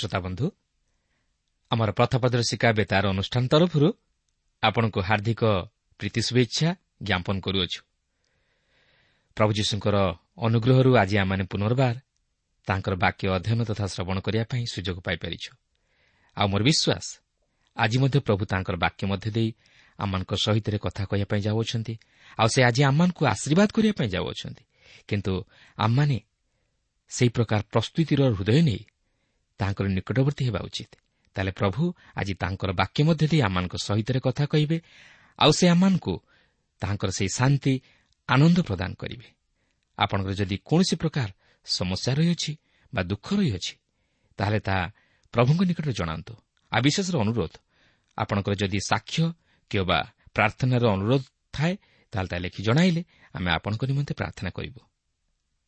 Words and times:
ପ୍ରିୟ 0.00 0.08
ଶ୍ରୋତା 0.08 0.18
ବନ୍ଧୁ 0.20 0.46
ଆମର 1.70 1.90
ପଥପ୍ରଦର୍ଶିକା 1.92 2.68
ବେତାର 2.72 3.04
ଅନୁଷ୍ଠାନ 3.14 3.44
ତରଫରୁ 3.52 3.88
ଆପଣଙ୍କୁ 4.62 5.00
ହାର୍ଦ୍ଦିକ 5.00 5.42
ପ୍ରୀତି 6.00 6.20
ଶୁଭେଚ୍ଛା 6.20 6.68
ଜ୍ଞାପନ 7.02 7.36
କରୁଅଛୁ। 7.40 7.80
ପ୍ରଭୁ 9.36 9.52
ଯୀଶୁଙ୍କର 9.52 9.96
ଅନୁଗ୍ରହରୁ 10.36 10.90
ଆଜି 10.96 11.16
ଆମମାନେ 11.22 11.44
ପୁନର୍ବାର 11.52 11.96
ତାଙ୍କର 12.66 12.94
ବାକ୍ୟ 12.96 13.24
ଅଧ୍ୟୟନ 13.36 13.60
ତଥା 13.64 13.84
ଶ୍ରବଣ 13.86 14.16
କରିବା 14.20 14.44
ପାଇଁ 14.44 14.64
ସୁଯୋଗ 14.74 14.98
ପାଇପାରିଛୁ। 15.06 15.50
ଆଉ 16.36 16.46
ମୋର 16.48 16.62
ବିଶ୍ୱାସ 16.62 17.06
ଆଜି 17.76 17.96
ମଧ୍ୟ 18.02 18.18
ପ୍ରଭୁ 18.26 18.42
ତାଙ୍କର 18.52 18.76
ବାକ୍ୟ 18.76 19.02
ମଧ୍ୟ 19.06 19.30
ଦେଇ 19.30 19.48
ଆମମାନଙ୍କ 19.98 20.32
ସହିତ 20.34 20.66
କଥା 20.80 21.02
କହିବା 21.04 21.26
ପାଇଁ 21.30 21.40
ଯାଉଅଛନ୍ତି। 21.46 21.94
ଆଉ 22.38 22.48
ସେ 22.48 22.60
ଆଜି 22.64 22.82
ଆମମାନଙ୍କୁ 22.84 23.22
ଆଶୀର୍ବାଦ 23.26 23.68
କରିବା 23.76 23.94
ପାଇଁ 23.98 24.08
ଯାଉଅଛନ୍ତି। 24.08 24.64
କିନ୍ତୁ 25.08 25.32
ଆମମାନେ 25.76 26.18
ସେହି 27.08 27.30
ପ୍ରକାର 27.30 27.60
ପ୍ରସ୍ତୁତିର 27.72 28.20
ହୃଦୟ 28.30 28.62
ନେଇ 28.62 28.82
ତାଙ୍କର 29.60 29.86
ନିକଟବର୍ତ୍ତୀ 29.96 30.42
ହେବା 30.48 30.60
ଉଚିତ। 30.68 30.92
ତାହେଲେ 31.36 31.52
ପ୍ରଭୁ 31.60 31.82
ଆଜି 32.20 32.34
ତାଙ୍କର 32.42 32.70
ବାକ୍ୟ 32.80 33.00
ମଧ୍ୟ 33.08 33.24
ଦେଇ 33.30 33.40
ଆମମାନଙ୍କ 33.48 33.74
ସହିତ 33.88 34.08
କଥା 34.26 34.44
କହିବେ 34.52 34.78
ଆଉ 35.38 35.50
ସେ 35.58 35.64
ଆମମାନଙ୍କୁ 35.74 36.14
ତାଙ୍କର 36.82 37.10
ସେହି 37.18 37.30
ଶାନ୍ତି 37.38 37.72
ଆନନ୍ଦ 38.28 38.58
ପ୍ରଦାନ 38.68 38.90
କରିବେ। 39.02 39.28
ଆପଣଙ୍କର 39.98 40.32
ଯଦି 40.40 40.56
କୌଣସି 40.68 40.94
ପ୍ରକାର 41.02 41.28
ସମସ୍ୟା 41.66 42.12
ରହିଅଛି 42.18 42.52
ବା 42.92 43.00
ଦୁଃଖ 43.10 43.26
ରହିଅଛି 43.38 43.74
ତାହେଲେ 44.38 44.60
ତାହା 44.68 44.84
ପ୍ରଭୁଙ୍କ 45.34 45.60
ନିକଟରେ 45.70 45.92
ଜଣାନ୍ତୁ। 46.00 46.32
ଆଉ 46.72 46.80
ବିଶେଷର 46.86 47.16
ଅନୁରୋଧ 47.24 47.52
ଆପଣଙ୍କର 48.18 48.54
ଯଦି 48.62 48.78
ସାକ୍ଷ୍ୟ 48.90 49.24
କିମ୍ବା 49.70 49.98
ପ୍ରାର୍ଥନାର 50.34 50.84
ଅନୁରୋଧ 50.96 51.22
ଥାଏ 51.54 51.74
ତାହେଲେ 52.12 52.28
ତାହା 52.30 52.42
ଲେଖି 52.44 52.60
ଜଣାଇଲେ 52.68 53.02
ଆମେ 53.36 53.48
ଆପଣଙ୍କ 53.56 53.82
ନିମନ୍ତେ 53.90 54.12
ପ୍ରାର୍ଥନା 54.20 54.50
କରିବୁ। 54.56 54.80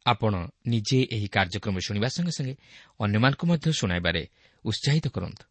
ଆପଣ 0.07 0.47
ନିଜେ 0.67 0.99
ଏହି 1.11 1.29
କାର୍ଯ୍ୟକ୍ରମ 1.29 1.79
ଶୁଣିବା 1.79 2.09
ସଙ୍ଗେ 2.09 2.33
ସଙ୍ଗେ 2.33 2.55
ଅନ୍ୟମାନଙ୍କୁ 3.01 3.47
ମଧ୍ୟ 3.47 3.73
ଶୁଣାଇବାରେ 3.73 4.29
ଉତ୍ସାହିତ 4.65 5.09
କରନ୍ତୁ। 5.09 5.45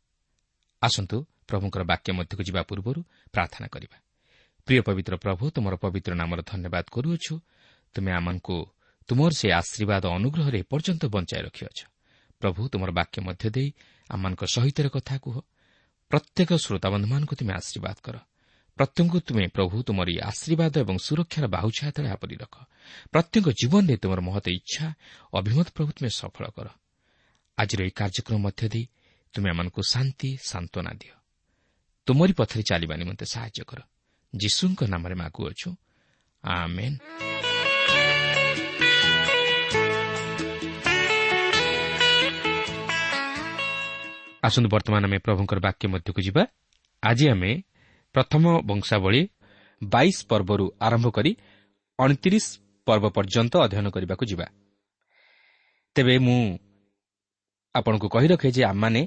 ଆସନ୍ତୁ 0.82 1.26
ପ୍ରଭୁଙ୍କର 1.48 1.84
ବାକ୍ୟ 1.84 2.12
ମଧ୍ୟକୁ 2.12 2.44
ଯିବା 2.44 2.62
ପୂର୍ବରୁ 2.64 3.04
ପ୍ରାର୍ଥନା 3.32 3.68
କରିବା। 3.68 3.98
ପ୍ରିୟ 4.66 4.82
ପବିତ୍ର 4.82 5.18
ପ୍ରଭୁ 5.18 5.50
ତୁମର 5.50 5.76
ପବିତ୍ର 5.76 6.14
ନାମର 6.14 6.42
ଧନ୍ୟବାଦ 6.42 6.86
କରୁଅଛୁ। 6.92 7.40
ତୁମେ 7.94 8.12
ଆମମାନଙ୍କୁ 8.12 8.66
ତୁମର 9.08 9.32
ସେ 9.32 9.52
ଆଶୀର୍ବାଦ 9.52 10.06
ଅନୁଗ୍ରହରେ 10.06 10.60
ଏପର୍ଯ୍ୟନ୍ତ 10.60 11.06
ବଞ୍ଚାଇ 11.06 11.42
ରଖିଅଛ। 11.42 11.80
ପ୍ରଭୁ 12.40 12.70
ତୁମର 12.70 12.92
ବାକ୍ୟ 12.92 13.22
ମଧ୍ୟ 13.22 13.50
ଦେଇ 13.50 13.74
ଆମମାନଙ୍କ 14.10 14.44
ସହିତ 14.44 14.88
କଥା 14.88 15.18
କୁହ। 15.18 15.42
ପ୍ରତ୍ୟେକ 16.10 16.54
ଶ୍ରୋତାବନ୍ଧୁମାନଙ୍କୁ 16.54 17.36
ତୁମେ 17.36 17.54
ଆଶୀର୍ବାଦ 17.54 17.96
କର। 18.04 18.20
ପ୍ରତ୍ୟେକଙ୍କୁ 18.78 19.20
ତୁମେ 19.20 19.48
ପ୍ରଭୁ 19.48 19.84
ତୁମର 19.84 20.08
ଆଶୀର୍ବାଦ 20.24 20.78
ଏବଂ 20.78 20.98
ସୁରକ୍ଷାର 20.98 21.48
ବାହୁଛା 21.48 21.88
ହାତରେ 21.88 22.10
ଆପରି 22.10 22.36
ରଖ। 22.36 22.56
ପ୍ରତ୍ୟେକ 23.12 23.50
ଜୀବନରେ 23.50 23.98
ତୁମର 23.98 24.22
ମହତ 24.22 24.46
ଇଚ୍ଛା 24.50 24.94
ଅଭିମତ 25.34 25.68
ପ୍ରଭୁ 25.76 25.92
ତୁମେ 25.92 26.10
ସଫଳ 26.10 26.46
କର। 26.48 26.68
ଆଜିର 27.58 27.82
ଏହି 27.82 27.92
କାର୍ଯ୍ୟକ୍ରମ 27.92 28.40
ମଧ୍ୟ 28.42 28.70
ଦେଇ 28.70 28.86
ତୁମେ 29.34 29.50
ଆମମାନଙ୍କୁ 29.50 29.82
ଶାନ୍ତି 29.88 30.38
ସାନ୍ତ୍ୱନା 30.44 30.92
ଦିଅ। 30.92 31.16
ତୁମରି 32.06 32.34
ପଥରେ 32.34 32.64
ଚାଲିବା 32.64 32.96
ନିମନ୍ତେ 32.96 33.26
ସାହାଯ୍ୟ 33.26 33.64
କର। 33.68 33.80
ଯୀଶୁଙ୍କ 34.36 34.84
ନାମରେ 34.84 35.16
ମାଗୁଅଛୁ 35.16 35.76
ଆମେନ୍। 36.44 36.98
ଆସନ୍ତୁ 44.44 44.70
ବର୍ତ୍ତମାନ 44.70 45.06
ଆମେ 45.06 45.18
ପ୍ରଭୁଙ୍କର 45.18 45.60
ବାକ୍ୟ 45.60 45.88
ମଧ୍ୟକୁ 45.88 46.22
ଯିବା। 46.22 46.46
ଆଜି 47.04 47.30
ଆମେ 47.30 47.62
ପ୍ରଥମ 48.16 48.44
ବଂଶାବଳୀ 48.70 49.22
ବାଇଶ 49.82 50.18
ପର୍ବରୁ 50.30 50.66
ଆରମ୍ଭ 50.86 51.08
କରି 51.18 51.32
ଅଣତିରିଶ 52.00 52.46
ପର୍ବ 52.88 53.06
ପର୍ଯ୍ୟନ୍ତ 53.16 53.54
ଅଧ୍ୟୟନ 53.66 53.88
କରିବାକୁ 53.96 54.24
ଯିବା। 54.32 54.48
ତେବେ 55.96 56.16
ମୁଁ 56.26 56.42
ଆପଣଙ୍କୁ 57.76 58.08
କହି 58.14 58.28
ରଖେ 58.32 58.50
ଯେ 58.56 58.62
ଆମମାନେ 58.72 59.02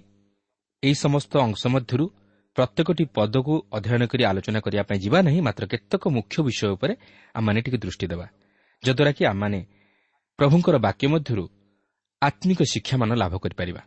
ଏହି 0.82 0.96
ସମସ୍ତ 1.04 1.32
ଅଂଶ 1.46 1.62
ମଧ୍ୟରୁ 1.74 2.04
ପ୍ରତ୍ୟେକଟି 2.56 3.04
ପଦକୁ 3.16 3.54
ଅଧ୍ୟୟନ 3.76 4.02
କରି 4.12 4.22
ଆଲୋଚନା 4.30 4.60
କରିବା 4.64 4.82
ପାଇଁ 4.88 4.98
ଯିବା 5.04 5.18
ନାହିଁ 5.26 5.40
ମାତ୍ର 5.46 5.64
କେତେକ 5.72 6.02
ମୁଖ୍ୟ 6.16 6.36
ବିଷୟ 6.46 6.66
ଉପରେ 6.76 6.94
ଆମମାନେ 7.34 7.58
ଟିକେ 7.64 7.78
ଦୃଷ୍ଟି 7.84 8.06
ଦେବା 8.12 8.26
ଯଦ୍ୱାରା 8.82 9.12
କି 9.16 9.22
ଆମମାନେ 9.32 9.60
ପ୍ରଭୁଙ୍କର 10.38 10.76
ବାକ୍ୟ 10.86 11.06
ମଧ୍ୟରୁ 11.14 11.44
ଆତ୍ମିକ 12.22 12.60
ଶିକ୍ଷାମାନ 12.72 13.10
ଲାଭ 13.22 13.34
କରିପାରିବା। 13.44 13.82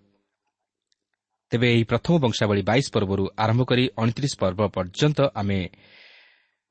ତେବେ 1.51 1.67
ଏହି 1.73 1.83
ପ୍ରଥମ 1.83 2.13
ବଂଶାବଳୀ 2.23 2.61
ବାଇଶ 2.69 2.85
ପର୍ବରୁ 2.95 3.23
ଆରମ୍ଭ 3.43 3.61
କରି 3.69 3.83
ଅଣତିରିଶ 4.01 4.33
ପର୍ବ 4.41 4.59
ପର୍ଯ୍ୟନ୍ତ 4.75 5.19
ଆମେ 5.39 5.59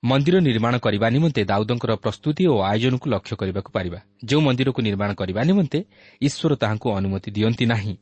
ମନ୍ଦିର 0.02 0.36
ନିର୍ମାଣ 0.38 0.74
କରିବା 0.78 1.06
ନିମନ୍ତେ 1.10 1.42
ଦାଉଦଙ୍କର 1.44 1.92
ପ୍ରସ୍ତୁତି 2.04 2.42
ଓ 2.52 2.54
ଆୟୋଜନକୁ 2.70 3.06
ଲକ୍ଷ୍ୟ 3.14 3.34
କରିବାକୁ 3.40 3.70
ପାରିବା। 3.76 3.98
ଯେଉଁ 4.28 4.40
ମନ୍ଦିରକୁ 4.46 4.80
ନିର୍ମାଣ 4.88 5.10
କରିବା 5.20 5.40
ନିମନ୍ତେ 5.50 5.78
ଈଶ୍ୱର 6.20 6.52
ତାହାଙ୍କୁ 6.62 6.88
ଅନୁମତି 6.98 7.28
ଦିଅନ୍ତି 7.36 7.64
ନାହିଁ। 7.72 7.94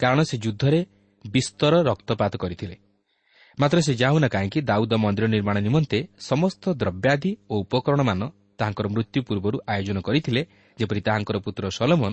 କାରଣ 0.00 0.18
ସେ 0.30 0.36
ଯୁଦ୍ଧରେ 0.44 0.80
ବିସ୍ତର 1.24 1.72
ରକ୍ତପାତ 1.90 2.32
କରିଥିଲେ। 2.36 2.76
ମାତ୍ର 3.58 3.78
ସେ 3.86 3.92
ଯାଉନା 3.94 4.28
କାହିଁକି 4.28 4.60
ଦାଉଦ 4.70 4.92
ମନ୍ଦିର 5.04 5.26
ନିର୍ମାଣ 5.34 5.56
ନିମନ୍ତେ 5.58 5.98
ସମସ୍ତ 6.30 6.64
ଦ୍ରବ୍ୟାଦି 6.80 7.30
ଓ 7.50 7.54
ଉପକରଣମାନ 7.62 8.20
ତାହାଙ୍କର 8.58 8.86
ମୃତ୍ୟୁ 8.94 9.20
ପୂର୍ବରୁ 9.28 9.56
ଆୟୋଜନ 9.74 9.98
କରିଥିଲେ 10.06 10.42
ଯେପରି 10.78 11.00
ତାହାଙ୍କର 11.06 11.36
ପୁତ୍ର 11.44 11.64
ସଲମନ 11.78 12.12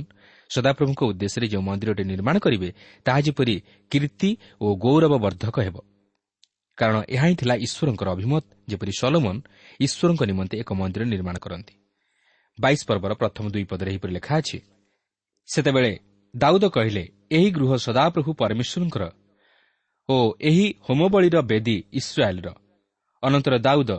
ସଦାପ୍ରଭୁଙ୍କ 0.49 1.01
ଉଦ୍ଦେଶ୍ୟରେ 1.11 1.47
ଯେଉଁ 1.47 1.63
ମନ୍ଦିରଟି 1.63 2.03
ନିର୍ମାଣ 2.03 2.35
କରିବେ 2.39 2.69
ତାହା 3.05 3.19
ଯେପରି 3.25 3.55
କୀର୍ତ୍ତି 3.91 4.29
ଓ 4.61 4.67
ଗୌରବବର୍ଦ୍ଧକ 4.75 5.55
ହେବ। 5.59 5.77
କାରଣ 6.77 6.97
ଏହା 7.15 7.25
ହିଁ 7.27 7.35
ଥିଲା 7.35 7.55
ଈଶ୍ୱରଙ୍କର 7.65 8.07
ଅଭିମତ 8.15 8.43
ଯେପରି 8.67 8.93
ସଲୋମନ 8.99 9.35
ଈଶ୍ୱରଙ୍କ 9.79 10.21
ନିମନ୍ତେ 10.31 10.55
ଏକ 10.61 10.69
ମନ୍ଦିର 10.73 11.03
ନିର୍ମାଣ 11.05 11.35
କରନ୍ତି। 11.45 11.73
ବାଇଶ 12.59 12.79
ପର୍ବର 12.87 13.11
ପ୍ରଥମ 13.13 13.45
ଦୁଇ 13.53 13.65
ପଦରେ 13.71 13.89
ଏହିପରି 13.91 14.11
ଲେଖା 14.17 14.33
ଅଛି 14.41 14.59
ସେତେବେଳେ 15.49 15.91
ଦାଉଦ 16.33 16.63
କହିଲେ 16.75 17.03
ଏହି 17.31 17.49
ଗୃହ 17.51 17.71
ସଦାପ୍ରଭୁ 17.85 18.31
ପରମେଶ୍ୱରଙ୍କର 18.41 19.03
ଓ 20.09 20.17
ଏହି 20.49 20.67
ହୋମବଳୀର 20.85 21.37
ବେଦୀ 21.41 21.77
ଇସ୍ରାଏଲ୍ର। 21.99 22.47
ଅନନ୍ତର 23.23 23.55
ଦାଉଦ 23.57 23.91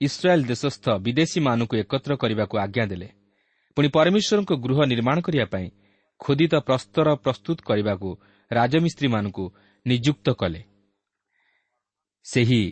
ଇସ୍ରାଏଲ୍ 0.00 0.44
ଦେଶସ୍ଥ 0.44 0.84
ବିଦେଶୀମାନଙ୍କୁ 1.04 1.74
ଏକତ୍ର 1.82 2.12
କରିବାକୁ 2.22 2.54
ଆଜ୍ଞା 2.64 2.84
ଦେଲେ। 2.86 3.08
ପୁଣି 3.76 3.88
ପରମେଶ୍ୱରଙ୍କ 3.96 4.52
ଗୃହ 4.64 4.78
ନିର୍ମାଣ 4.92 5.16
କରିବା 5.20 5.46
ପାଇଁ 5.54 5.66
ଖୋଦିତ 6.20 6.54
ପ୍ରସ୍ତର 6.68 7.08
ପ୍ରସ୍ତୁତ 7.14 7.58
କରିବାକୁ 7.62 8.10
ରାଜମିସ୍ତ୍ରୀମାନଙ୍କୁ 8.50 9.44
ନିଯୁକ୍ତ 9.86 10.26
କଲେ। 10.32 10.60
ସେହି 12.26 12.62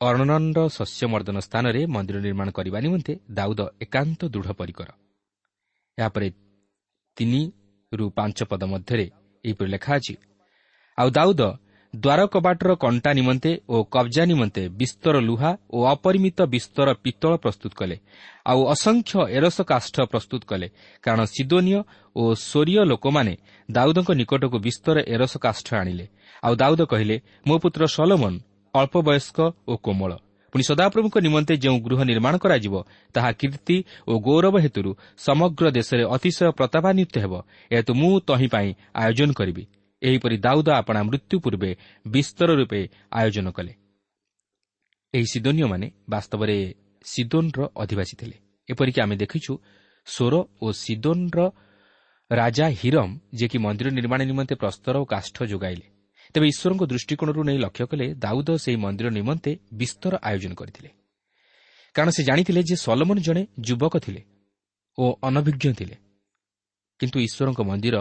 ଅର୍ଣ୍ଣନଣ୍ଡ 0.00 0.58
ଶସ୍ୟମର୍ଦ୍ଦନ 0.68 1.36
ସ୍ଥାନରେ 1.40 1.80
ମନ୍ଦିର 1.86 2.18
ନିର୍ମାଣ 2.20 2.48
କରିବା 2.50 2.78
ନିମନ୍ତେ 2.80 3.12
ଦାଉଦ 3.30 3.60
ଏକାନ୍ତ 3.80 4.20
ଦୃଢ଼ 4.28 4.50
ପରିକର। 4.52 4.88
ଏହାପରେ 5.98 6.28
ତିନିରୁ 7.16 8.06
ପାଞ୍ଚ 8.10 8.38
ପଦ 8.50 8.62
ମଧ୍ୟରେ 8.64 9.06
ଏହିପରି 9.44 9.68
ଲେଖା 9.70 9.92
ଅଛି 9.96 10.14
ଆଉ 10.98 11.08
ଦାଉଦ 11.10 11.42
ଦ୍ୱାର 11.94 12.20
କବାଟର 12.26 12.70
କଣ୍ଟା 12.74 13.10
ନିମନ୍ତେ 13.14 13.50
ଓ 13.68 13.76
କବ୍ଜା 13.94 14.24
ନିମନ୍ତେ 14.26 14.62
ବିସ୍ତର 14.80 15.14
ଲୁହା 15.20 15.50
ଓ 15.70 15.78
ଅପରିମିତ 15.86 16.38
ବିସ୍ତର 16.54 16.88
ପିତ୍ତଳ 17.04 17.32
ପ୍ରସ୍ତୁତ 17.36 17.72
କଲେ 17.80 17.96
ଆଉ 18.50 18.60
ଅସଂଖ୍ୟ 18.74 19.14
ଏରସ 19.36 19.58
କାଷ୍ଠ 19.70 19.96
ପ୍ରସ୍ତୁତ 20.12 20.42
କଲେ 20.50 20.68
କାରଣ 21.04 21.20
ସିଦୋନୀୟ 21.34 21.78
ଓ 22.16 22.22
ସ୍ୱରୀୟ 22.34 22.82
ଲୋକମାନେ 22.90 23.34
ଦାଉଦଙ୍କ 23.68 24.10
ନିକଟକୁ 24.20 24.58
ବିସ୍ତର 24.66 24.96
ଏରସ 25.14 25.34
କାଷ୍ଠ 25.38 25.68
ଆଣିଲେ। 25.74 26.06
ଆଉ 26.42 26.54
ଦାଉଦ 26.60 26.80
କହିଲେ 26.92 27.16
ମୋ 27.46 27.54
ପୁତ୍ର 27.62 27.82
ସଲୋମନ 27.86 28.34
ଅଳ୍ପ 28.74 28.94
ବୟସ୍କ 29.08 29.38
ଓ 29.70 29.72
କୋମଳ। 29.84 30.12
ପୁଣି 30.52 30.62
ସଦାପ୍ରଭୁଙ୍କ 30.70 31.16
ନିମନ୍ତେ 31.26 31.54
ଯେଉଁ 31.64 31.78
ଗୃହ 31.86 32.00
ନିର୍ମାଣ 32.10 32.34
କରାଯିବ 32.42 32.74
ତାହା 33.14 33.30
କୀର୍ତ୍ତି 33.40 33.76
ଓ 34.10 34.12
ଗୌରବ 34.26 34.54
ହେତୁରୁ 34.64 34.90
ସମଗ୍ର 35.18 35.64
ଦେଶରେ 35.78 36.02
ଅତିଶୟ 36.14 36.50
ପ୍ରତାପାନ୍ୱିତ 36.58 37.14
ହେବ। 37.24 37.32
ଏହେତୁ 37.74 37.92
ମୁଁ 38.00 38.12
ତହିଁ 38.28 38.48
ପାଇଁ 38.54 38.68
ଆୟୋଜନ 38.94 39.30
କରିବି। 39.38 39.64
ଏହିପରି 40.06 40.36
ଦାଉଦ 40.46 40.68
ଆପଣା 40.80 41.00
ମୃତ୍ୟୁ 41.08 41.36
ପୂର୍ବେ 41.44 41.70
ବିସ୍ତର 42.06 42.48
ରୂପେ 42.60 42.80
ଆୟୋଜନ 43.18 43.46
କଲେ। 43.56 43.72
ଏହି 45.14 45.26
ସିଦୋନୀୟମାନେ 45.32 45.86
ବାସ୍ତବରେ 46.12 46.56
ସିଦୋନ୍ର 47.04 47.60
ଅଧିବାସୀ 47.82 48.14
ଥିଲେ। 48.20 48.36
ଏପରିକି 48.68 48.98
ଆମେ 49.04 49.16
ଦେଖିଛୁ 49.22 49.52
ସୋର 50.06 50.34
ଓ 50.64 50.66
ସିଦୋନ୍ର 50.82 51.38
ରାଜା 52.30 52.66
ହିରମ 52.80 53.08
ଯିଏକି 53.38 53.58
ମନ୍ଦିର 53.58 53.88
ନିର୍ମାଣ 53.90 54.20
ନିମନ୍ତେ 54.30 54.54
ପ୍ରସ୍ତର 54.62 54.94
ଓ 55.02 55.04
କାଷ୍ଠ 55.04 55.36
ଯୋଗାଇଲେ 55.52 55.86
ତେବେ 56.34 56.46
ଈଶ୍ୱରଙ୍କ 56.52 56.82
ଦୃଷ୍ଟିକୋଣରୁ 56.92 57.40
ନେଇ 57.48 57.58
ଲକ୍ଷ୍ୟ 57.64 57.84
କଲେ 57.90 58.06
ଦାଉଦ 58.14 58.48
ସେହି 58.64 58.78
ମନ୍ଦିର 58.84 59.08
ନିମନ୍ତେ 59.18 59.50
ବିସ୍ତର 59.80 60.12
ଆୟୋଜନ 60.28 60.52
କରିଥିଲେ। 60.60 60.90
କାରଣ 61.94 62.08
ସେ 62.16 62.22
ଜାଣିଥିଲେ 62.28 62.60
ଯେ 62.68 62.76
ସଲମନ 62.76 63.16
ଜଣେ 63.26 63.42
ଯୁବକ 63.66 63.94
ଥିଲେ 64.04 64.22
ଓ 64.98 65.04
ଅନଭିଜ୍ଞ 65.28 65.64
ଥିଲେ। 65.78 65.96
କିନ୍ତୁ 67.00 67.18
ଈଶ୍ୱରଙ୍କ 67.26 67.60
ମନ୍ଦିର 67.70 67.96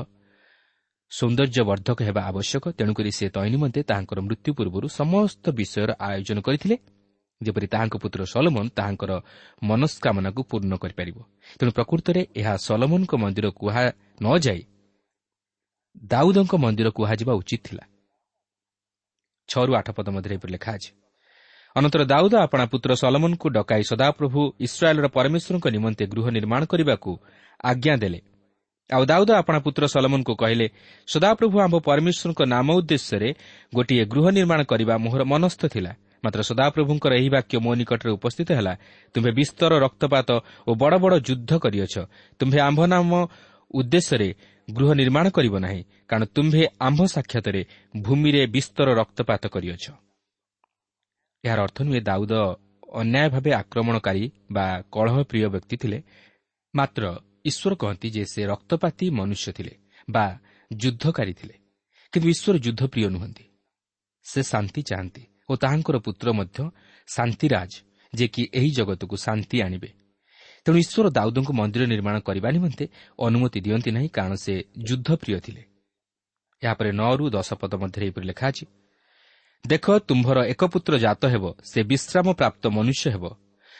ସୌନ୍ଦର୍ଯ୍ୟବର୍ଦ୍ଧକ 1.18 2.00
ହେବା 2.08 2.22
ଆବଶ୍ୟକ। 2.30 2.64
ତେଣୁକରି 2.78 3.12
ସେ 3.18 3.26
ତୈ 3.36 3.48
ନିମନ୍ତେ 3.54 3.82
ତାହାଙ୍କର 3.90 4.20
ମୃତ୍ୟୁ 4.28 4.52
ପୂର୍ବରୁ 4.58 4.88
ସମସ୍ତ 5.00 5.46
ବିଷୟର 5.60 5.92
ଆୟୋଜନ 6.08 6.38
କରିଥିଲେ। 6.48 6.76
ଯେପରି 7.42 7.68
ତାହାଙ୍କ 7.74 7.96
ପୁତ୍ର 8.04 8.22
ସଲମନ 8.34 8.66
ତାହାଙ୍କର 8.78 9.12
ମନସ୍କାମନାକୁ 9.70 10.42
ପୂର୍ଣ୍ଣ 10.50 10.74
କରିପାରିବ। 10.84 11.18
ତେଣୁ 11.60 11.72
ପ୍ରକୃତରେ 11.78 12.22
ଏହା 12.40 12.54
ସଲମନଙ୍କ 12.68 13.12
ମନ୍ଦିର 13.24 13.48
କୁହା 13.60 13.84
ନ 14.24 14.28
ଯାଇ 14.46 14.62
ଦାଉଦଙ୍କ 16.12 16.54
ମନ୍ଦିର 16.64 16.88
କୁହାଯିବା 16.98 17.34
ଉଚିତ 17.42 17.62
ଥିଲା। 17.68 17.84
ଛଅରୁ 19.50 19.72
ଆଠ 19.80 19.88
ପଦ 19.98 20.08
ମଧ୍ୟରେ 20.16 20.34
ଏପରି 20.36 20.52
ଲେଖା 20.56 20.72
ଅଛି 20.78 20.92
ଅନନ୍ତର 21.76 22.02
ଦାଉଦ 22.06 22.34
ଆପଣା 22.46 22.66
ପୁତ୍ର 22.72 22.92
ସଲମନଙ୍କୁ 22.94 23.48
ଡକାଇ 23.50 23.84
ସଦାପ୍ରଭୁ 23.92 24.42
ଇସ୍ରାଏଲ୍ର 24.66 25.08
ପରମେଶ୍ୱରଙ୍କ 25.16 25.66
ନିମନ୍ତେ 25.76 26.04
ଗୃହ 26.14 26.26
ନିର୍ମାଣ 26.38 26.62
କରିବାକୁ 26.72 27.12
ଆଜ୍ଞା 27.64 27.96
ଦେଲେ। 28.04 28.20
ଆଉ 28.90 29.04
ଦାଉଦ 29.06 29.30
ଆପଣା 29.32 29.60
ପୁତ୍ର 29.66 29.84
ସଲମନଙ୍କୁ 29.88 30.34
କହିଲେ 30.36 30.68
ସଦାପ୍ରଭୁ 31.08 31.56
ଆମ୍ଭ 31.66 31.76
ପରମେଶ୍ୱରଙ୍କ 31.88 32.42
ନାମ 32.54 32.68
ଉଦ୍ଦେଶ୍ୟରେ 32.80 33.30
ଗୋଟିଏ 33.74 34.04
ଗୃହ 34.06 34.26
ନିର୍ମାଣ 34.30 34.60
କରିବା 34.72 34.94
ମୋହର 35.04 35.22
ମନସ୍ଥ 35.24 35.62
ଥିଲା। 35.74 35.92
ମାତ୍ର 36.24 36.40
ସଦାପ୍ରଭୁଙ୍କର 36.50 37.12
ଏହି 37.20 37.30
ବାକ୍ୟ 37.36 37.56
ମୋ 37.66 37.72
ନିକଟରେ 37.80 38.12
ଉପସ୍ଥିତ 38.18 38.50
ହେଲା। 38.58 38.74
ତୁମ୍ଭେ 39.16 39.32
ବିସ୍ତର 39.40 39.72
ରକ୍ତପାତ 39.86 40.30
ଓ 40.68 40.72
ବଡ଼ 40.76 40.96
ବଡ଼ 41.04 41.16
ଯୁଦ୍ଧ 41.28 41.52
କରିଅଛ। 41.64 41.96
ତୁମ୍ଭେ 42.40 42.60
ଆମ୍ଭ 42.68 42.80
ନାମ 42.94 43.12
ଉଦ୍ଦେଶ୍ୟରେ 43.72 44.30
ଗୃହ 44.68 44.90
ନିର୍ମାଣ 45.00 45.26
କରିବ 45.36 45.56
ନାହିଁ 45.66 45.82
କାରଣ 46.10 46.24
ତୁମ୍ଭେ 46.36 46.64
ଆମ୍ଭ 46.88 47.00
ସାକ୍ଷାତରେ 47.16 47.62
ଭୂମିରେ 48.04 48.42
ବିସ୍ତର 48.56 48.88
ରକ୍ତପାତ 49.02 49.44
କରିଅଛ। 49.56 49.86
ଏହାର 51.44 51.60
ଅର୍ଥ 51.68 51.78
ନୁହେଁ 51.88 52.02
ଦାଉଦ 52.10 52.34
ଅନ୍ୟାୟ 53.02 53.28
ଭାବେ 53.34 53.52
ଆକ୍ରମଣକାରୀ 53.62 54.24
ବା 54.52 54.66
କଳହପ୍ରିୟ 54.96 55.48
ବ୍ୟକ୍ତି 55.54 55.76
ଥିଲେ। 55.82 56.00
ମାତ୍ର 56.74 57.04
ଈଶ୍ୱର 57.46 57.74
କହନ୍ତି 57.76 58.08
ଯେ 58.10 58.24
ସେ 58.26 58.42
ରକ୍ତପାତୀ 58.46 59.06
ମନୁଷ୍ୟ 59.10 59.50
ଥିଲେ 59.58 59.74
ବା 60.08 60.26
ଯୁଦ୍ଧକାରୀ 60.72 61.34
ଥିଲେ। 61.34 61.56
କିନ୍ତୁ 62.14 62.28
ଈଶ୍ୱର 62.30 62.56
ଯୁଦ୍ଧପ୍ରିୟ 62.66 63.08
ନୁହନ୍ତି। 63.10 63.46
ସେ 64.26 64.40
ଶାନ୍ତି 64.44 64.82
ଚାହାନ୍ତି 64.90 65.24
ଓ 65.50 65.54
ତାହାଙ୍କର 65.56 65.98
ପୁତ୍ର 66.06 66.28
ମଧ୍ୟ 66.34 66.60
ଶାନ୍ତିରାଜ 67.08 67.72
ଯେ 68.14 68.26
କି 68.28 68.42
ଏହି 68.54 68.70
ଜଗତକୁ 68.78 69.16
ଶାନ୍ତି 69.26 69.58
ଆଣିବେ। 69.62 69.90
ତେଣୁ 70.66 70.78
ଈଶ୍ୱର 70.78 71.06
ଦାଉଦଙ୍କୁ 71.10 71.52
ମନ୍ଦିର 71.54 71.84
ନିର୍ମାଣ 71.86 72.16
କରିବା 72.20 72.50
ନିମନ୍ତେ 72.56 72.86
ଅନୁମତି 73.20 73.60
ଦିଅନ୍ତି 73.66 73.90
ନାହିଁ 73.92 74.10
କାରଣ 74.10 74.34
ସେ 74.46 74.54
ଯୁଦ୍ଧପ୍ରିୟ 74.88 75.40
ଥିଲେ। 75.46 75.64
ଏହାପରେ 76.62 76.90
ନଅରୁ 76.92 77.24
ଦଶ 77.30 77.50
ପଦ 77.62 77.74
ମଧ୍ୟରେ 77.82 78.04
ଏହିପରି 78.08 78.26
ଲେଖା 78.32 78.46
ଅଛି 78.48 78.66
ଦେଖ 79.66 79.86
ତୁମ୍ଭର 80.08 80.38
ଏକ 80.54 80.62
ପୁତ୍ର 80.74 80.94
ଜାତ 80.98 81.22
ହେବ 81.34 81.46
ସେ 81.64 81.80
ବିଶ୍ରାମ 81.84 82.28
ପ୍ରାପ୍ତ 82.40 82.64
ମନୁଷ୍ୟ 82.68 83.06
ହେବ 83.16 83.26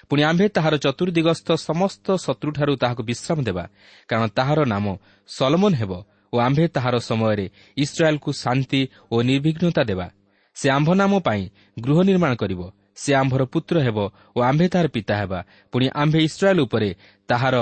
ପୁଣି 0.10 0.22
ଆମ୍ଭେ 0.24 0.46
ତାହାର 0.56 0.76
ଚତୁର୍ଦିଗସ୍ଥ 0.86 1.48
ସମସ୍ତ 1.68 2.06
ଶତ୍ରୁଠାରୁ 2.26 2.74
ତାହାକୁ 2.82 3.02
ବିଶ୍ରାମ 3.10 3.38
ଦେବା 3.48 3.66
କାରଣ 4.10 4.26
ତାହାର 4.38 4.60
ନାମ 4.66 4.86
ସଲମନ 5.30 5.74
ହେବ 5.82 5.92
ଓ 6.34 6.36
ଆମ୍ଭେ 6.40 6.66
ତାହାର 6.76 6.96
ସମୟରେ 7.10 7.46
ଇସ୍ରାଏଲ୍କୁ 7.78 8.30
ଶାନ୍ତି 8.44 8.82
ଓ 9.12 9.16
ନିର୍ବିଘ୍ନତା 9.22 9.84
ଦେବା। 9.84 10.08
ସେ 10.56 10.68
ଆମ୍ଭ 10.70 10.90
ନାମ 10.94 11.14
ପାଇଁ 11.20 11.44
ଗୃହ 11.80 11.98
ନିର୍ମାଣ 12.10 12.32
କରିବ 12.36 12.62
ସେ 12.96 13.12
ଆମ୍ଭର 13.14 13.42
ପୁତ୍ର 13.46 13.76
ହେବ 13.86 13.98
ଓ 14.36 14.40
ଆମ୍ଭେ 14.42 14.68
ତାହାର 14.74 14.88
ପିତା 14.96 15.16
ହେବା। 15.22 15.40
ପୁଣି 15.74 15.86
ଆମ୍ଭେ 16.02 16.20
ଇସ୍ରାଏଲ୍ 16.28 16.62
ଉପରେ 16.66 16.90
ତାହାର 17.30 17.56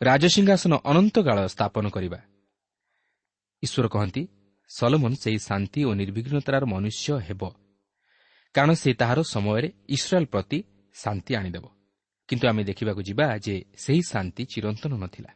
ରାଜସିଂହାସନ 0.00 0.72
ଅନନ୍ତକାଳ 0.90 1.38
ସ୍ଥାପନ 1.46 1.84
କରିବା। 1.90 2.18
ଈଶ୍ୱର 3.62 3.86
କହନ୍ତି 3.94 4.22
ସଲମନ 4.70 5.12
ସେହି 5.22 5.38
ଶାନ୍ତି 5.38 5.80
ଓ 5.84 5.90
ନିର୍ବିଘ୍ନତାର 6.00 6.62
ମନୁଷ୍ୟ 6.72 7.08
ହେବ। 7.26 7.42
କାରଣ 8.54 8.70
ସେ 8.82 8.90
ତାହାର 9.00 9.18
ସମୟରେ 9.34 9.68
ଇସ୍ରାଏଲ୍ 9.88 10.28
ପ୍ରତି 10.32 10.58
ଶାନ୍ତି 11.02 11.32
ଆଣିଦେବ। 11.34 11.66
କିନ୍ତୁ 12.28 12.44
ଆମେ 12.48 12.62
ଦେଖିବାକୁ 12.64 13.00
ଯିବା 13.02 13.26
ଯେ 13.38 13.54
ସେହି 13.76 14.02
ଶାନ୍ତି 14.10 14.42
ଚିରନ୍ତନ 14.52 14.92
ନଥିଲା। 15.04 15.30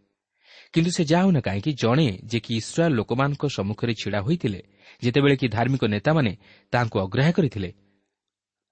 କିନ୍ତୁ 0.73 0.90
ସେ 0.97 1.02
ଯାଉନା 1.04 1.40
କାହିଁକି 1.40 1.73
ଜଣେ 1.73 2.09
ଯେ 2.25 2.38
କି 2.40 2.52
ଇସ୍ରାଏଲ୍ 2.57 2.95
ଲୋକମାନଙ୍କ 2.95 3.42
ସମ୍ମୁଖରେ 3.57 3.92
ଛିଡ଼ା 3.95 4.21
ହୋଇଥିଲେ 4.21 4.61
ଯେତେବେଳେ 5.02 5.37
କି 5.37 5.47
ଧାର୍ମିକ 5.49 5.83
ନେତାମାନେ 5.85 6.33
ତାହାଙ୍କୁ 6.73 6.97
ଅଗ୍ରାହ୍ୟ 7.04 7.33
କରିଥିଲେ 7.33 7.71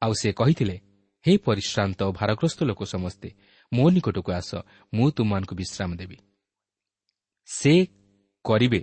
ଆଉ 0.02 0.12
ସେ 0.20 0.28
କହିଥିଲେ 0.32 0.76
ହେ 1.25 1.32
ପରିଶ୍ରାନ୍ତ 1.38 1.99
ଓ 2.02 2.11
ଭାରଗ୍ରସ୍ତ 2.12 2.61
ଲୋକ 2.64 2.80
ସମସ୍ତେ 2.85 3.28
ମୋ 3.73 3.85
ନିକଟକୁ 3.90 4.30
ଆସ 4.32 4.50
ମୁଁ 4.94 5.06
ତୁମମାନଙ୍କୁ 5.11 5.54
ବିଶ୍ରାମ 5.54 5.90
ଦେବି। 5.97 6.16
ସେ 7.49 7.75
କରିବେ 8.44 8.80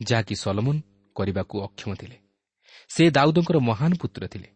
ଯାହାକି 0.00 0.34
ସଲମନ 0.34 0.76
କରିବାକୁ 1.16 1.56
ଅକ୍ଷମ 1.66 1.90
ଥିଲେ। 1.94 2.16
ସେ 2.88 3.04
ଦାଉଦଙ୍କର 3.10 3.56
ମହାନ 3.60 3.92
ପୁତ୍ର 4.00 4.22
ଥିଲେ। 4.28 4.48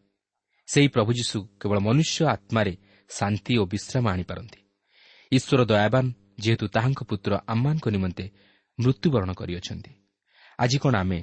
ସେହି 0.69 0.89
ପ୍ରଭୁ 0.89 1.11
ଯୀଶୁ 1.13 1.39
କେବଳ 1.61 1.79
ମନୁଷ୍ୟ 1.79 2.19
ଆତ୍ମାରେ 2.27 2.73
ଶାନ୍ତି 3.17 3.53
ଓ 3.61 3.65
ବିଶ୍ରାମ 3.67 4.05
ଆଣିପାରନ୍ତି। 4.09 4.61
ଈଶ୍ୱର 5.33 5.61
ଦୟାବାନ 5.65 6.07
ଯେହେତୁ 6.41 6.65
ତାହାଙ୍କ 6.69 7.01
ପୁତ୍ର 7.03 7.33
ଆମମାନଙ୍କ 7.53 7.87
ନିମନ୍ତେ 7.89 8.25
ମୃତ୍ୟୁବରଣ 8.79 9.31
କରିଅଛନ୍ତି। 9.41 9.93
ଆଜି 10.59 10.79
କ'ଣ 10.79 10.95
ଆମେ 10.95 11.21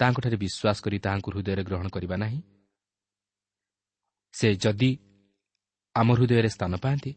ତାହାଙ୍କଠାରେ 0.00 0.36
ବିଶ୍ୱାସ 0.36 0.76
କରି 0.84 0.98
ତାହାଙ୍କୁ 0.98 1.28
ହୃଦୟରେ 1.34 1.62
ଗ୍ରହଣ 1.68 1.86
କରିବା 1.88 2.16
ନାହିଁ? 2.16 2.40
ସେ 4.34 4.48
ଯଦି 4.54 4.90
ଆମ 5.94 6.08
ହୃଦୟରେ 6.12 6.48
ସ୍ଥାନ 6.48 6.72
ପାଆନ୍ତି 6.76 7.12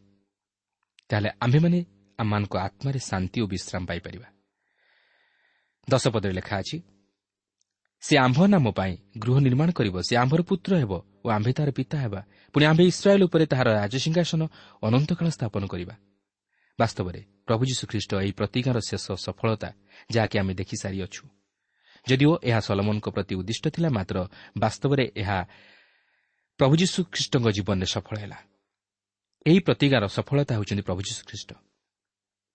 ତାହେଲେ 1.10 1.30
ଆମ୍ଭେମାନେ 1.40 1.78
ଆମମାନଙ୍କ 2.18 2.54
ଆତ୍ମାରେ 2.66 3.00
ଶାନ୍ତି 3.10 3.38
ଓ 3.40 3.46
ବିଶ୍ରାମ 3.46 3.82
ପାଇପାରିବା। 3.86 4.28
ଦଶପଦରେ 5.88 6.32
ଲେଖା 6.32 6.54
ଅଛି 6.58 6.76
ସେ 8.02 8.14
ଆମ୍ଭ 8.16 8.38
ନାମ 8.46 8.66
ପାଇଁ 8.72 8.94
ଗୃହ 9.18 9.36
ନିର୍ମାଣ 9.38 9.70
କରିବ। 9.70 9.96
ସେ 10.08 10.14
ଆମ୍ଭର 10.16 10.40
ପୁତ୍ର 10.42 10.72
ହେବ 10.82 10.92
ଓ 11.24 11.26
ଆମ୍ଭେ 11.36 11.52
ତାହାର 11.56 11.70
ପିତା 11.70 11.96
ହେବା। 12.04 12.20
ପୁଣି 12.54 12.64
ଆମ୍ଭେ 12.70 12.84
ଇସ୍ରାଏଲ୍ 12.92 13.24
ଉପରେ 13.28 13.44
ତାହାର 13.52 13.68
ରାଜସିଂହାସନ 13.80 14.42
ଅନନ୍ତକାଳ 14.82 15.26
ସ୍ଥାପନ 15.36 15.62
କରିବା। 15.72 15.94
ବାସ୍ତବରେ 16.78 17.20
ପ୍ରଭୁ 17.46 17.62
ଯୀଶୁ 17.70 17.84
ଖ୍ରୀଷ୍ଟ 17.90 18.10
ଏହି 18.24 18.32
ପ୍ରତିଜ୍ଞାର 18.32 18.78
ଶେଷ 18.88 19.04
ସଫଳତା 19.26 19.68
ଯାହାକି 20.10 20.36
ଆମେ 20.40 20.52
ଦେଖିସାରିଅଛୁ। 20.60 21.22
ଯଦିଓ 22.06 22.32
ଏହା 22.48 22.60
ସଲମନଙ୍କ 22.60 23.06
ପ୍ରତି 23.16 23.34
ଉଦ୍ଦିଷ୍ଟ 23.40 23.64
ଥିଲା 23.74 23.88
ମାତ୍ର 23.92 24.16
ବାସ୍ତବରେ 24.58 25.04
ଏହା 25.22 25.38
ପ୍ରଭୁ 26.60 26.74
ଯୀଶୁ 26.80 26.98
ଖ୍ରୀଷ୍ଟଙ୍କ 27.12 27.46
ଜୀବନରେ 27.56 27.86
ସଫଳ 27.94 28.16
ହେଲା। 28.22 28.38
ଏହି 29.46 29.60
ପ୍ରତିଜ୍ଞାର 29.66 30.04
ସଫଳତା 30.16 30.52
ହେଉଛନ୍ତି 30.56 30.82
ପ୍ରଭୁ 30.88 31.00
ଯୀଶୁ 31.08 31.22
ଖ୍ରୀଷ୍ଟ 31.28 31.50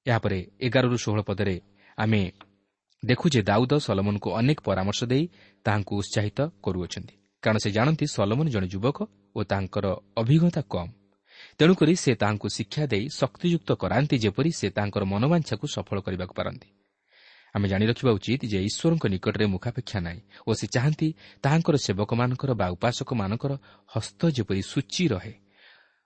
ଏହାପରେ 0.06 0.38
ଏଗାରରୁ 0.62 0.98
ଷୋହଳ 1.04 1.20
ପଦରେ 1.22 1.56
ଆମେ 1.98 2.22
ଦେଖୁ 3.04 3.26
ଯେ 3.30 3.42
ଦାଉଦ 3.42 3.74
ସଲମନକୁ 3.78 4.30
ଅନେକ 4.40 4.60
ପରାମର୍ଶ 4.68 5.02
ଦେଇ 5.12 5.24
ତାହାଙ୍କୁ 5.66 5.94
ଉତ୍ସାହିତ 6.02 6.40
କରୁଅଛନ୍ତି। 6.64 7.16
କାରଣ 7.44 7.58
ସେ 7.58 7.70
ଜାଣନ୍ତି 7.72 8.06
ସଲମନ 8.08 8.48
ଜଣେ 8.50 8.68
ଯୁବକ 8.68 8.98
ଓ 9.36 9.40
ତାଙ୍କର 9.44 9.86
ଅଭିଜ୍ଞତା 10.18 10.62
କମ୍। 10.74 10.92
ତେଣୁକରି 11.58 11.94
ସେ 11.96 12.12
ତାହାଙ୍କୁ 12.22 12.48
ଶିକ୍ଷା 12.58 12.84
ଦେଇ 12.88 13.06
ଶକ୍ତିଯୁକ୍ତ 13.20 13.70
କରାନ୍ତି 13.82 14.16
ଯେପରି 14.18 14.50
ସେ 14.60 14.68
ତାଙ୍କର 14.78 15.04
ମନୋବାଞ୍ଛାକୁ 15.04 15.66
ସଫଳ 15.68 15.98
କରିବାକୁ 16.06 16.34
ପାରନ୍ତି। 16.40 16.70
ଆମେ 17.56 17.68
ଜାଣି 17.72 17.86
ରଖିବା 17.86 18.12
ଉଚିତ 18.18 18.42
ଯେ 18.52 18.60
ଈଶ୍ୱରଙ୍କ 18.70 19.06
ନିକଟରେ 19.14 19.46
ମୁଖାପେକ୍ଷା 19.54 20.00
ନାହିଁ 20.08 20.22
ଓ 20.48 20.52
ସେ 20.60 20.66
ଚାହାନ୍ତି 20.76 21.08
ତାହାଙ୍କର 21.44 21.76
ସେବକମାନଙ୍କର 21.86 22.52
ବା 22.62 22.68
ଉପାସକମାନଙ୍କର 22.76 23.54
ହସ୍ତ 23.96 24.22
ଯେପରି 24.38 24.62
ସୂଚି 24.72 25.04
ରହେ 25.14 25.34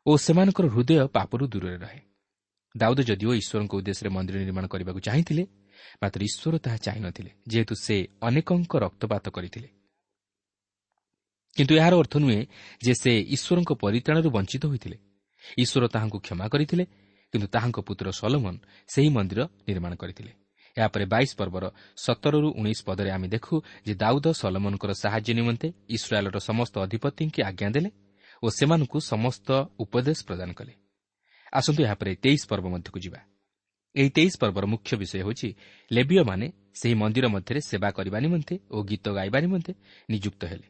ଓ 0.05 0.11
ସେମାନଙ୍କର 0.25 0.65
ହୃଦୟ 0.73 0.93
ପାପରୁ 1.15 1.43
ଦୂରରେ 1.53 1.77
ରହେ। 1.77 1.99
ଦାଉଦ 2.75 2.99
ଯଦିଓ 3.09 3.31
ଈଶ୍ୱରଙ୍କ 3.41 3.73
ଉଦ୍ଦେଶ୍ୟରେ 3.79 4.09
ମନ୍ଦିର 4.15 4.35
ନିର୍ମାଣ 4.41 4.65
କରିବାକୁ 4.73 4.99
ଚାହିଁଥିଲେ 5.07 5.43
ମାତ୍ର 6.01 6.19
ଈଶ୍ୱର 6.23 6.55
ତାହା 6.57 6.77
ଚାହିଁନଥିଲେ 6.77 7.31
ଯେହେତୁ 7.47 7.73
ସେ 7.75 7.95
ଅନେକଙ୍କ 8.21 8.73
ରକ୍ତପାତ 8.75 9.25
କରିଥିଲେ। 9.29 9.69
କିନ୍ତୁ 11.57 11.73
ଏହାର 11.75 11.93
ଅର୍ଥ 12.01 12.13
ନୁହେଁ 12.17 12.41
ଯେ 12.83 12.93
ସେ 12.93 13.11
ଈଶ୍ୱରଙ୍କ 13.35 13.71
ପରିତ୍ରାଣରୁ 13.83 14.29
ବଞ୍ଚିତ 14.29 14.63
ହୋଇଥିଲେ। 14.65 14.97
ଈଶ୍ୱର 15.57 15.83
ତାହାଙ୍କୁ 15.87 16.17
କ୍ଷମା 16.19 16.45
କରିଥିଲେ 16.47 16.85
କିନ୍ତୁ 17.33 17.47
ତାହାଙ୍କ 17.47 17.77
ପୁତ୍ର 17.79 18.07
ସଲୋମନ 18.11 18.55
ସେହି 18.87 19.09
ମନ୍ଦିର 19.09 19.41
ନିର୍ମାଣ 19.67 19.93
କରିଥିଲେ। 19.95 20.31
ଏହାପରେ 20.77 21.05
ବାଇଶ 21.05 21.31
ପର୍ବର 21.35 21.65
ସତରରୁ 21.97 22.49
ଉଣେଇଶ 22.55 22.79
ପଦରେ 22.85 23.09
ଆମେ 23.11 23.27
ଦେଖୁ 23.27 23.55
ଯେ 23.87 23.93
ଦାଉଦ 23.95 24.25
ସଲମନଙ୍କର 24.41 24.91
ସାହାଯ୍ୟ 24.93 25.33
ନିମନ୍ତେ 25.39 25.67
ଇସ୍ରାଏଲ୍ର 25.89 26.37
ସମସ୍ତ 26.39 26.75
ଅଧିପତିଙ୍କୁ 26.85 27.39
ଆଜ୍ଞା 27.49 27.69
ଦେଲେ 27.75 27.89
ଓ 28.43 28.47
ସେମାନଙ୍କୁ 28.49 28.97
ସମସ୍ତ 29.11 29.47
ଉପଦେଶ 29.79 30.19
ପ୍ରଦାନ 30.27 30.49
କଲେ। 30.53 30.73
ଆସନ୍ତୁ 31.53 31.81
ଏହାପରେ 31.83 32.11
ତେଇଶ 32.23 32.41
ପର୍ବ 32.49 32.65
ମଧ୍ୟକୁ 32.69 32.97
ଯିବା। 32.99 33.19
ଏହି 33.95 34.09
ତେଇଶ 34.09 34.33
ପର୍ବର 34.41 34.63
ମୁଖ୍ୟ 34.65 34.91
ବିଷୟ 35.01 35.15
ହେଉଛି 35.21 35.49
ଲେବିୟମାନେ 35.91 36.47
ସେହି 36.79 36.95
ମନ୍ଦିର 37.01 37.25
ମଧ୍ୟରେ 37.35 37.59
ସେବା 37.69 37.89
କରିବା 37.97 38.17
ନିମନ୍ତେ 38.25 38.55
ଓ 38.71 38.77
ଗୀତ 38.89 39.05
ଗାଇବା 39.17 39.39
ନିମନ୍ତେ 39.45 39.71
ନିଯୁକ୍ତ 40.09 40.41
ହେଲେ। 40.51 40.67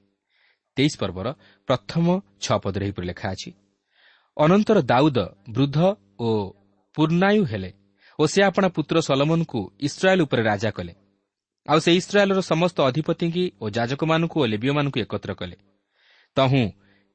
ତେଇଶ 0.78 0.94
ପର୍ବର 1.02 1.28
ପ୍ରଥମ 1.68 2.06
ଛଅ 2.44 2.58
ପଦରେ 2.64 2.84
ଏହିପରି 2.86 3.06
ଲେଖା 3.12 3.28
ଅଛି 3.34 3.50
ଅନନ୍ତର 4.38 4.78
ଦାଉଦ 4.92 5.18
ବୃଦ୍ଧ 5.50 5.78
ଓ 6.20 6.28
ପୂର୍ଣ୍ଣାୟୁ 6.98 7.44
ହେଲେ 7.52 7.72
ଓ 8.20 8.24
ସେ 8.26 8.40
ଆପଣା 8.44 8.68
ପୁତ୍ର 8.76 8.96
ସଲମନକୁ 9.00 9.60
ଇସ୍ରାଏଲ୍ 9.80 10.22
ଉପରେ 10.26 10.42
ରାଜା 10.44 10.70
କଲେ। 10.72 10.94
ଆଉ 11.66 11.80
ସେ 11.80 11.92
ଇସ୍ରାଏଲ୍ର 12.00 12.42
ସମସ୍ତ 12.42 12.78
ଅଧିପତିଙ୍କି 12.90 13.44
ଓ 13.62 13.66
ଯାଜକମାନଙ୍କୁ 13.78 14.38
ଓ 14.44 14.46
ଲେବିୟମାନଙ୍କୁ 14.54 14.98
ଏକତ୍ର 15.06 15.32
କଲେ। 15.40 15.58
ତହୁଁ 16.38 16.64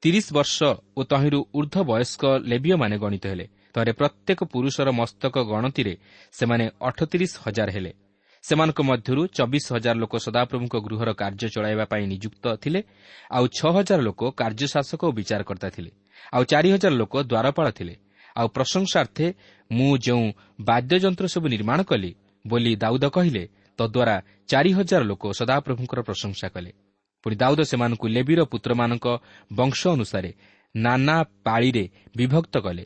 ତିରିଶ 0.03 0.27
ବର୍ଷ 0.37 0.57
ଓ 0.99 1.01
ତହିଁରୁ 1.11 1.41
ଉର୍ଦ୍ଧ୍ୱ 1.59 1.87
ବୟସ୍କ 1.91 2.23
ଲେବିୟମାନେ 2.51 2.97
ଗଣିତ 2.99 3.25
ହେଲେ 3.33 3.47
ତରେ 3.75 3.93
ପ୍ରତ୍ୟେକ 4.01 4.41
ପୁରୁଷର 4.53 4.89
ମସ୍ତକ 5.01 5.35
ଗଣତିରେ 5.51 5.95
ସେମାନେ 6.35 6.65
ଅଠତିରିଶ 6.89 7.33
ହଜାର 7.45 7.69
ହେଲେ। 7.77 7.93
ସେମାନଙ୍କ 8.45 8.79
ମଧ୍ୟରୁ 8.91 9.23
ଚବିଶ 9.37 9.67
ହଜାର 9.75 9.97
ଲୋକ 10.03 10.15
ସଦାପ୍ରଭୁଙ୍କ 10.27 10.75
ଗୃହର 10.87 11.11
କାର୍ଯ୍ୟ 11.21 11.49
ଚଳାଇବା 11.55 11.85
ପାଇଁ 11.93 12.05
ନିଯୁକ୍ତ 12.13 12.45
ଥିଲେ 12.63 12.81
ଆଉ 13.37 13.45
ଛଅ 13.57 13.71
ହଜାର 13.77 14.01
ଲୋକ 14.09 14.21
କାର୍ଯ୍ୟଶାସକ 14.41 15.01
ଓ 15.09 15.11
ବିଚାରକର୍ତ୍ତା 15.19 15.69
ଥିଲେ 15.77 15.91
ଆଉ 16.35 16.43
ଚାରି 16.51 16.69
ହଜାର 16.75 16.93
ଲୋକ 17.01 17.15
ଦ୍ୱାରପାଳ 17.31 17.67
ଥିଲେ। 17.79 17.95
ଆଉ 18.37 18.47
ପ୍ରଶଂସାର୍ଥେ 18.57 19.27
ମୁଁ 19.71 19.91
ଯେଉଁ 20.07 20.25
ବାଦ୍ୟଯନ୍ତ୍ର 20.69 21.27
ସବୁ 21.35 21.47
ନିର୍ମାଣ 21.55 21.79
କଲି 21.91 22.11
ବୋଲି 22.45 22.73
ଦାଉଦ 22.77 23.05
କହିଲେ 23.17 23.45
ତଦ୍ୱାରା 23.79 24.17
ଚାରି 24.51 24.71
ହଜାର 24.79 25.03
ଲୋକ 25.11 25.23
ସଦାପ୍ରଭୁଙ୍କର 25.41 26.01
ପ୍ରଶଂସା 26.09 26.47
କଲେ। 26.55 26.71
ପୁଣି 27.27 27.35
ଦାଉଦ 27.43 27.61
ସେମାନଙ୍କୁ 27.71 28.07
ଲେବିର 28.17 28.41
ପୁତ୍ରମାନଙ୍କ 28.53 29.07
ବଂଶ 29.51 29.81
ଅନୁସାରେ 29.97 30.31
ନାନା 30.75 31.17
ପାଳିରେ 31.47 31.85
ବିଭକ୍ତ 32.17 32.55
କଲେ। 32.67 32.85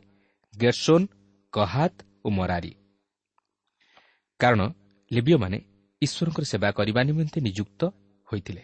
ଗେର୍ସୋନ୍ 0.53 1.07
କହାତ 1.53 1.93
ଓ 2.25 2.29
ମରାରୀ। 2.29 2.73
କାରଣ 4.39 4.61
ଲିବିୟମାନେ 5.11 5.57
ଈଶ୍ୱରଙ୍କର 6.01 6.43
ସେବା 6.43 6.69
କରିବା 6.71 7.01
ନିମନ୍ତେ 7.03 7.39
ନିଯୁକ୍ତ 7.41 7.81
ହୋଇଥିଲେ। 8.27 8.63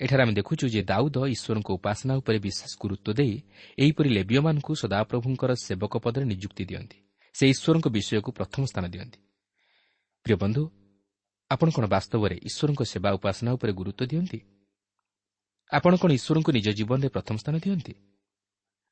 ଏଠାରେ 0.00 0.22
ଆମେ 0.22 0.32
ଦେଖୁଛୁ 0.32 0.64
ଯେ 0.68 0.82
ଦାଉଦ 0.82 1.16
ଈଶ୍ୱରଙ୍କ 1.34 1.68
ଉପାସନା 1.72 2.12
ଉପରେ 2.16 2.38
ବିଶେଷ 2.38 2.72
ଗୁରୁତ୍ୱ 2.80 3.14
ଦେଇ 3.14 3.34
ଏହିପରି 3.78 4.08
ଲେବିୟମାନଙ୍କୁ 4.08 4.72
ସଦାପ୍ରଭୁଙ୍କର 4.74 5.50
ସେବକ 5.54 5.92
ପଦରେ 6.04 6.24
ନିଯୁକ୍ତି 6.24 6.64
ଦିଅନ୍ତି। 6.64 6.98
ସେ 7.34 7.44
ଈଶ୍ୱରଙ୍କ 7.48 7.86
ବିଷୟକୁ 7.88 8.30
ପ୍ରଥମ 8.32 8.62
ସ୍ଥାନ 8.64 8.84
ଦିଅନ୍ତି। 8.88 9.18
ପ୍ରିୟ 10.24 10.36
ବନ୍ଧୁ 10.36 10.62
ଆପଣ 11.50 11.68
କ'ଣ 11.70 11.84
ବାସ୍ତବରେ 11.86 12.36
ଈଶ୍ୱରଙ୍କ 12.48 12.82
ସେବା 12.82 13.10
ଉପାସନା 13.12 13.50
ଉପରେ 13.52 13.72
ଗୁରୁତ୍ୱ 13.72 14.08
ଦିଅନ୍ତି? 14.10 14.38
ଆପଣ 15.72 15.92
କ'ଣ 15.96 16.10
ଈଶ୍ୱରଙ୍କୁ 16.18 16.50
ନିଜ 16.52 16.68
ଜୀବନରେ 16.68 17.08
ପ୍ରଥମ 17.08 17.36
ସ୍ଥାନ 17.36 17.54
ଦିଅନ୍ତି? 17.58 17.92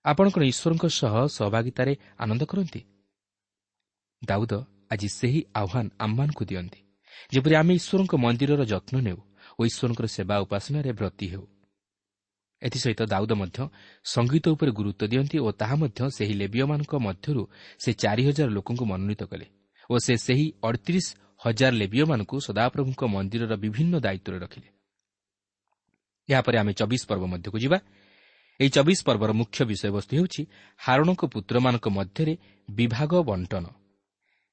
ଆପଣ 0.04 0.26
କ'ଣ 0.34 0.42
ଈଶ୍ୱରଙ୍କ 0.52 0.84
ସହ 0.90 1.14
ସହଭାଗିତାରେ 1.36 1.92
ଆନନ୍ଦ 2.18 2.42
କରନ୍ତି? 2.50 2.80
ଦାଉଦ 4.22 4.52
ଆଜି 4.92 5.08
ସେହି 5.18 5.40
ଆହ୍ୱାନ 5.60 5.86
ଆମମାନଙ୍କୁ 5.98 6.42
ଦିଅନ୍ତି। 6.50 6.80
ଯେପରି 7.32 7.54
ଆମେ 7.60 7.72
ଈଶ୍ୱରଙ୍କ 7.80 8.12
ମନ୍ଦିରର 8.24 8.62
ଯତ୍ନ 8.72 8.94
ନେଉ 9.06 9.18
ଓ 9.58 9.60
ଈଶ୍ୱରଙ୍କର 9.70 10.06
ସେବା 10.16 10.34
ଉପାସନାରେ 10.44 10.90
ବ୍ରତୀ 10.92 11.26
ହେଉ। 11.32 11.44
ଏଥିସହିତ 12.62 13.00
ଦାଉଦ 13.12 13.32
ମଧ୍ୟ 13.40 13.58
ସଙ୍ଗୀତ 14.04 14.44
ଉପରେ 14.54 14.70
ଗୁରୁତ୍ୱ 14.78 15.10
ଦିଅନ୍ତି 15.12 15.36
ଓ 15.46 15.48
ତାହା 15.60 15.74
ମଧ୍ୟ 15.82 16.00
ସେହି 16.16 16.34
ଲେବିୟମାନଙ୍କ 16.42 16.92
ମଧ୍ୟରୁ 17.06 17.42
ସେ 17.82 17.90
ଚାରି 18.02 18.22
ହଜାର 18.28 18.48
ଲୋକଙ୍କୁ 18.56 18.84
ମନୋନୀତ 18.90 19.22
କଲେ 19.30 19.46
ଓ 19.90 19.94
ସେ 20.06 20.14
ସେହି 20.26 20.46
ଅଡ଼ତିରିଶ 20.68 21.06
ହଜାର 21.44 21.72
ଲେବିୟମାନଙ୍କୁ 21.82 22.36
ସଦାପ୍ରଭୁଙ୍କ 22.46 23.02
ମନ୍ଦିରର 23.14 23.52
ବିଭିନ୍ନ 23.64 23.94
ଦାୟିତ୍ୱରେ 24.04 24.38
ରଖିଲେ। 24.44 24.68
ଏହାପରେ 26.28 26.56
ଆମେ 26.62 26.72
ଚବିଶ 26.80 27.02
ପର୍ବ 27.10 27.24
ମଧ୍ୟକୁ 27.32 27.58
ଯିବା। 27.64 27.78
ଏହି 28.60 28.70
ଚବିଶ 28.70 29.00
ପର୍ବର 29.04 29.30
ମୁଖ୍ୟ 29.32 29.64
ବିଷୟବସ୍ତୁ 29.64 30.12
ହେଉଛି 30.16 30.42
ହାରୁଣଙ୍କ 30.78 31.22
ପୁତ୍ରମାନଙ୍କ 31.24 31.86
ମଧ୍ୟରେ 31.88 32.34
ବିଭାଗ 32.70 33.12
ବଣ୍ଟନ। 33.22 33.64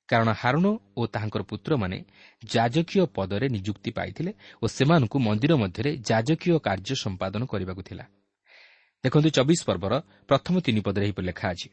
କାରଣ 0.09 0.29
ହାରୁଣ 0.31 0.65
ଓ 0.97 1.01
ତାହାଙ୍କର 1.07 1.41
ପୁତ୍ରମାନେ 1.41 1.97
ଯାଜକୀୟ 2.45 3.05
ପଦରେ 3.15 3.47
ନିଯୁକ୍ତି 3.49 3.91
ପାଇଥିଲେ 3.91 4.31
ଓ 4.63 4.65
ସେମାନଙ୍କୁ 4.67 5.17
ମନ୍ଦିର 5.19 5.53
ମଧ୍ୟରେ 5.55 5.91
ଯାଜକୀୟ 6.09 6.59
କାର୍ଯ୍ୟ 6.59 6.95
ସମ୍ପାଦନ 6.95 7.41
କରିବାକୁ 7.45 7.81
ଥିଲା। 7.81 8.05
ଦେଖନ୍ତୁ 9.03 9.29
ଚବିଶ 9.29 9.59
ପର୍ବର 9.65 9.93
ପ୍ରଥମ 10.27 10.55
ତିନି 10.59 10.81
ପଦରେ 10.81 11.03
ଏହିପରି 11.05 11.25
ଲେଖା 11.25 11.47
ଅଛି। 11.49 11.69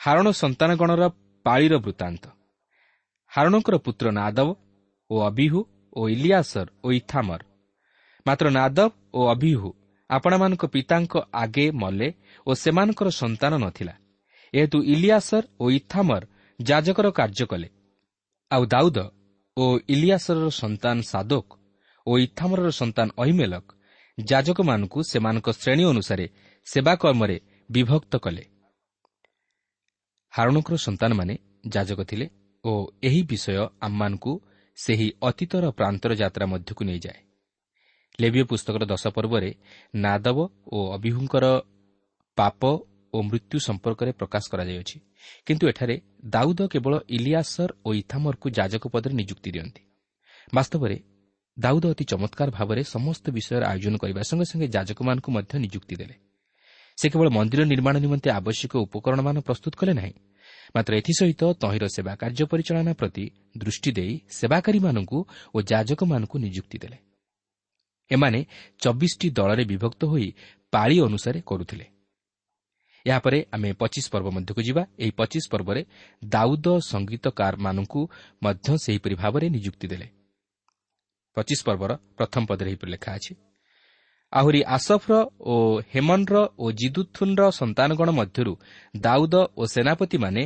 ହାରଣ 0.00 0.26
ସନ୍ତାନଗଣର 0.30 1.02
ପାଳିର 1.46 1.74
ବୃତ୍ତାନ୍ତ। 1.78 2.24
ହାରଣଙ୍କର 3.32 3.76
ପୁତ୍ର 3.76 4.06
ନାଦବ 4.10 4.48
ଓ 5.10 5.14
ଅବିହୁ 5.20 5.60
ଓ 5.96 6.00
ଇଲିଆସର 6.08 6.66
ଓ 6.84 6.88
ଇଥାମର। 6.92 7.40
ମାତ୍ର 8.26 8.46
ନାଦବ 8.50 8.90
ଓ 9.14 9.20
ଅବିହୁ 9.28 9.68
ଆପଣମାନଙ୍କ 10.10 10.62
ପିତାଙ୍କ 10.66 11.12
ଆଗେ 11.32 11.66
ମଲେ 11.72 12.08
ଓ 12.46 12.50
ସେମାନଙ୍କର 12.54 13.08
ସନ୍ତାନ 13.22 13.52
ନଥିଲା। 13.56 13.94
ଏହେତୁ 14.54 14.78
ଇଲିଆସର 14.84 15.44
ଓ 15.60 15.64
ଇଥାମର 15.70 16.22
ଯାଜକର 16.60 17.06
କାର୍ଯ୍ୟ 17.10 17.46
କଲେ। 17.46 17.68
ଆଉ 18.50 18.62
ଦାଉଦ 18.66 18.98
ଓ 19.56 19.64
ଇଲିଆସରର 19.88 20.48
ସନ୍ତାନ 20.62 20.96
ସାଦୋକ 21.02 21.48
ଓ 22.06 22.12
ଇଥାମରର 22.18 22.70
ସନ୍ତାନ 22.70 23.08
ଅହିମେଲକ 23.18 23.66
ଯାଜକମାନଙ୍କୁ 24.18 24.98
ସେମାନଙ୍କ 25.02 25.48
ଶ୍ରେଣୀ 25.52 25.84
ଅନୁସାରେ 25.84 26.26
ସେବା 26.66 26.94
କର୍ମରେ 26.94 27.36
ବିଭକ୍ତ 27.70 28.12
କଲେ। 28.16 28.44
ହାରୁଣଙ୍କର 30.32 30.74
ସନ୍ତାନମାନେ 30.76 31.34
ଯାଜକ 31.68 32.00
ଥିଲେ 32.02 32.26
ଓ 32.64 32.72
ଏହି 33.02 33.20
ବିଷୟ 33.22 33.66
ଆମମାନଙ୍କୁ 33.80 34.32
ସେହି 34.76 35.08
ଅତୀତର 35.22 35.64
ପ୍ରାନ୍ତର 35.70 36.10
ଯାତ୍ରା 36.14 36.46
ମଧ୍ୟକୁ 36.46 36.82
ନେଇଯାଏ। 36.84 37.20
ଲେବିୟ 38.20 38.44
ପୁସ୍ତକର 38.44 38.82
ଦଶ 38.84 39.04
ପର୍ବରେ 39.16 39.50
ନାଦବ 39.94 40.38
ଓ 40.72 40.78
ଅବିହୁଙ୍କର 40.96 41.44
ପାପ 42.38 42.60
ଓ 43.14 43.18
ମୃତ୍ୟୁ 43.22 43.56
ସମ୍ପର୍କରେ 43.68 44.10
ପ୍ରକାଶ 44.12 44.44
କରାଯାଇଅଛି। 44.52 44.96
କିନ୍ତୁ 45.46 45.64
ଏଠାରେ 45.68 45.96
ଦାଉଦ 46.34 46.60
କେବଳ 46.72 46.94
ଇଲିଆସର 47.08 47.70
ଓ 47.84 47.88
ଇଥାମରକୁ 47.94 48.46
ଯାଜକ 48.58 48.84
ପଦରେ 48.94 49.14
ନିଯୁକ୍ତି 49.20 49.50
ଦିଅନ୍ତି। 49.54 49.82
ବାସ୍ତବରେ 50.52 50.96
ଦାଉଦ 51.56 51.84
ଅତି 51.92 52.04
ଚମତ୍କାର 52.04 52.48
ଭାବରେ 52.50 52.82
ସମସ୍ତ 52.94 53.24
ବିଷୟର 53.36 53.62
ଆୟୋଜନ 53.72 53.94
କରିବା 54.02 54.22
ସଙ୍ଗେ 54.30 54.46
ସଙ୍ଗେ 54.50 54.68
ଯାଜକମାନଙ୍କୁ 54.76 55.28
ମଧ୍ୟ 55.36 55.54
ନିଯୁକ୍ତି 55.64 55.94
ଦେଲେ। 56.00 56.16
ସେ 56.98 57.06
କେବଳ 57.12 57.28
ମନ୍ଦିର 57.28 57.60
ନିର୍ମାଣ 57.64 57.96
ନିମନ୍ତେ 58.04 58.28
ଆବଶ୍ୟକ 58.30 58.72
ଉପକରଣମାନ 58.86 59.36
ପ୍ରସ୍ତୁତ 59.40 59.74
କଲେ 59.80 59.92
ନାହିଁ 60.00 60.14
ମାତ୍ର 60.74 60.92
ଏଥିସହିତ 61.00 61.42
ତହିଁର 61.62 61.84
ସେବା 61.96 62.12
କାର୍ଯ୍ୟ 62.22 62.44
ପରିଚାଳନା 62.52 62.92
ପ୍ରତି 63.00 63.24
ଦୃଷ୍ଟି 63.58 63.90
ଦେଇ 63.98 64.12
ସେବାକାରୀମାନଙ୍କୁ 64.38 65.18
ଓ 65.54 65.58
ଯାଜକମାନଙ୍କୁ 65.62 66.36
ନିଯୁକ୍ତି 66.38 66.78
ଦେଲେ। 66.78 66.98
ଏମାନେ 68.14 68.40
ଚବିଶଟି 68.82 69.28
ଦଳରେ 69.38 69.64
ବିଭକ୍ତ 69.72 70.00
ହୋଇ 70.12 70.28
ପାଳି 70.72 70.96
ଅନୁସାରେ 71.06 71.40
କରୁଥିଲେ। 71.50 71.86
ଏହାପରେ 73.06 73.38
ଆମେ 73.54 73.68
ପଚିଶ 73.80 74.06
ପର୍ବ 74.12 74.26
ମଧ୍ୟକୁ 74.36 74.60
ଯିବା। 74.68 74.82
ଏହି 75.02 75.12
ପଚିଶ 75.20 75.44
ପର୍ବରେ 75.52 75.80
ଦାଉଦ 76.32 76.66
ସଙ୍ଗୀତକାରମାନଙ୍କୁ 76.90 78.00
ମଧ୍ୟ 78.44 78.68
ସେହିପରି 78.84 79.14
ଭାବରେ 79.22 79.46
ନିଯୁକ୍ତି 79.56 79.86
ଦେଲେ। 79.92 80.06
ପଚିଶ 81.36 81.60
ପର୍ବର 81.68 81.92
ପ୍ରଥମ 82.18 82.42
ପଦରେ 82.50 82.68
ଏହିପରି 82.70 82.90
ଲେଖା 82.94 83.10
ଅଛି 83.18 83.32
ଆହୁରି 84.32 84.60
ଆସଫର 84.76 85.12
ଓ 85.44 85.54
ହେମନର 85.92 86.36
ଓ 86.58 86.66
ଜିଦୁଥୁନ୍ର 86.80 87.42
ସନ୍ତାନଗଣ 87.60 88.08
ମଧ୍ୟରୁ 88.10 88.52
ଦାଉଦ 88.96 89.34
ଓ 89.60 89.62
ସେନାପତିମାନେ 89.74 90.42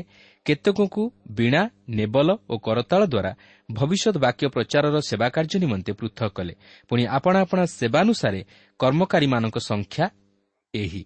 କେତେକଙ୍କୁ 0.47 1.03
ବୀଣା 1.31 1.63
ନେବଲ 1.89 2.29
ଓ 2.53 2.55
କରତାଳ 2.59 3.03
ଦ୍ୱାରା 3.07 3.33
ଭବିଷ୍ୟତ 3.69 4.17
ବାକ୍ୟ 4.19 4.45
ପ୍ରଚାରର 4.49 4.97
ସେବା 5.09 5.27
କାର୍ଯ୍ୟ 5.29 5.59
ନିମନ୍ତେ 5.65 5.93
ପୃଥକ 5.93 6.29
କଲେ। 6.37 6.55
ପୁଣି 6.89 7.03
ଆପଣା 7.17 7.39
ଆପଣା 7.41 7.65
ସେବାନୁସାରେ 7.79 8.41
କର୍ମକାରୀମାନଙ୍କ 8.81 9.57
ସଂଖ୍ୟା 9.71 10.05
ଏହି। 10.75 11.03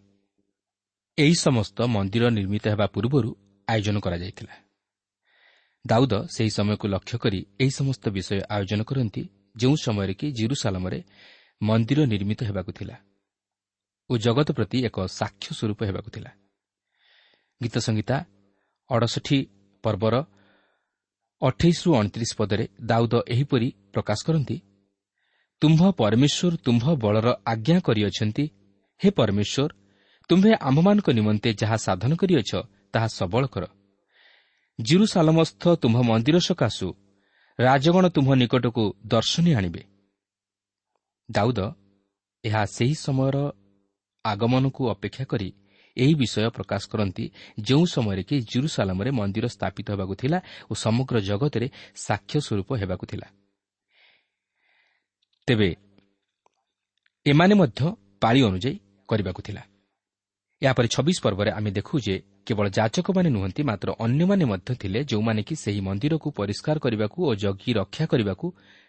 ଏହି 1.19 1.35
ସମସ୍ତ 1.41 1.79
ମନ୍ଦିର 1.95 2.25
ନିର୍ମିତ 2.31 2.65
ହେବା 2.69 2.87
ପୂର୍ବରୁ 2.87 3.31
ଆୟୋଜନ 3.69 3.97
କରାଯାଇଥିଲା। 4.01 4.55
ଦାଉଦ 5.85 6.13
ସେହି 6.35 6.51
ସମୟକୁ 6.51 6.87
ଲକ୍ଷ୍ୟ 6.89 7.17
କରି 7.19 7.41
ଏହି 7.61 7.71
ସମସ୍ତ 7.71 8.05
ବିଷୟ 8.17 8.39
ଆୟୋଜନ 8.57 8.81
କରନ୍ତି 8.83 9.23
ଯେଉଁ 9.57 9.77
ସମୟରେ 9.85 10.15
କି 10.21 10.27
ଜିରୁସାଲମରେ 10.33 10.99
ମନ୍ଦିର 11.63 12.01
ନିର୍ମିତ 12.13 12.41
ହେବାକୁ 12.49 12.71
ଥିଲା 12.73 12.97
ଓ 14.11 14.13
ଜଗତ 14.19 14.49
ପ୍ରତି 14.53 14.79
ଏକ 14.89 14.97
ସାକ୍ଷ୍ୟ 15.21 15.51
ସ୍ୱରୂପ 15.59 15.81
ହେବାକୁ 15.89 16.09
ଥିଲା। 16.15 16.31
ଗୀତ 17.61 17.77
ସଂହିତା 17.79 18.17
ଅଡ଼ଷଠି 18.91 19.39
ପର୍ବର 19.85 20.15
ଅଠେଇଶରୁ 21.43 21.91
ଅଣତିରିଶ 21.95 22.33
ପଦରେ 22.37 22.65
ଦାଉଦ 22.81 23.15
ଏହିପରି 23.33 23.69
ପ୍ରକାଶ 23.93 24.19
କରନ୍ତି 24.27 24.57
ତୁମ୍ଭ 25.63 25.81
ପରମେଶ୍ୱର 26.01 26.55
ତୁମ୍ଭ 26.65 26.85
ବଳର 26.95 27.29
ଆଜ୍ଞା 27.47 27.79
କରିଅଛନ୍ତି 27.87 28.45
ହେ 29.01 29.09
ପରମେଶ୍ୱର 29.11 29.71
ତୁମ୍ଭେ 30.31 30.51
ଆମ୍ଭମାନଙ୍କ 30.69 31.09
ନିମନ୍ତେ 31.11 31.51
ଯାହା 31.55 31.77
ସାଧନ 31.87 32.13
କରିଅଛ 32.15 32.51
ତାହା 32.93 33.09
ସବଳ 33.19 33.43
କର। 33.47 33.65
ଜିରୁସାଲମସ୍ଥ 34.79 35.63
ତୁମ୍ଭ 35.83 35.99
ମନ୍ଦିର 36.01 36.37
ସକାଶୁ 36.49 36.89
ରାଜଗଣ 37.59 38.05
ତୁମ୍ଭ 38.09 38.31
ନିକଟକୁ 38.35 38.85
ଦର୍ଶନୀ 39.07 39.51
ଆଣିବେ। 39.55 39.83
ଦାଉଦ 41.29 41.61
ଏହା 42.45 42.63
ସେହି 42.77 42.95
ସମୟର 43.05 43.37
ଆଗମନକୁ 44.25 44.83
ଅପେକ୍ଷା 44.91 45.25
କରି 45.25 45.49
ଏହି 46.03 46.15
ବିଷୟ 46.21 46.49
ପ୍ରକାଶ 46.57 46.83
କରନ୍ତି 46.93 47.25
ଯେଉଁ 47.61 47.85
ସମୟରେ 47.95 48.23
କି 48.29 48.37
ଜିରୁସାଲାମରେ 48.51 49.11
ମନ୍ଦିର 49.19 49.47
ସ୍ଥାପିତ 49.57 49.87
ହେବାକୁ 49.95 50.15
ଥିଲା 50.23 50.39
ଓ 50.71 50.73
ସମଗ୍ର 50.85 51.17
ଜଗତରେ 51.29 51.67
ସାକ୍ଷ୍ୟ 52.07 52.39
ସ୍ୱରୂପ 52.47 52.71
ହେବାକୁ 52.81 53.05
ଥିଲା। 53.11 53.27
ତେବେ 55.49 55.71
ଏମାନେ 57.27 57.55
ମଧ୍ୟ 57.61 57.81
ପାଳି 58.23 58.41
ଅନୁଯାୟୀ 58.49 58.73
କରିବାକୁ 59.09 59.41
ଥିଲା। 59.47 59.63
ଏହାପରେ 60.63 60.87
ଛବିଶ 60.95 61.19
ପର୍ବରେ 61.25 61.51
ଆମେ 61.59 61.71
ଦେଖୁ 61.79 61.95
ଯେ 62.07 62.15
କେବଳ 62.47 62.67
ଯାଚକମାନେ 62.79 63.29
ନୁହନ୍ତି 63.37 63.63
ମାତ୍ର 63.63 63.89
ଅନ୍ୟମାନେ 64.05 64.45
ମଧ୍ୟ 64.53 64.71
ଥିଲେ 64.83 65.01
ଯେଉଁମାନେ 65.11 65.41
କି 65.49 65.55
ସେହି 65.63 65.81
ମନ୍ଦିରକୁ 65.89 66.29
ପରିଷ୍କାର 66.39 66.77
କରିବାକୁ 66.85 67.19
ଓ 67.29 67.33
ଜଗି 67.43 67.71
ରକ୍ଷା 67.81 68.05
କରିବାକୁ 68.13 68.47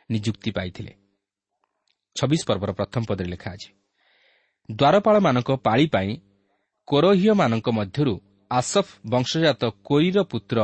ନିଯୁକ୍ତି 0.10 0.50
ପାଇଥିଲେ। 0.58 0.92
ଛବିଶ 2.16 2.42
ପର୍ବର 2.50 2.72
ପ୍ରଥମ 2.80 3.02
ପଦରେ 3.10 3.30
ଲେଖା 3.34 3.50
ଅଛି 3.56 3.70
ଦ୍ୱାରପାଳମାନଙ୍କ 4.70 5.50
ପାଳି 5.66 5.86
ପାଇଁ 5.96 6.12
କୋରହୀୟମାନଙ୍କ 6.88 7.68
ମଧ୍ୟରୁ 7.70 8.14
ଆସଫ 8.52 8.88
ବଂଶଜାତ 9.06 9.62
କୋରିର 9.84 10.18
ପୁତ୍ର 10.24 10.58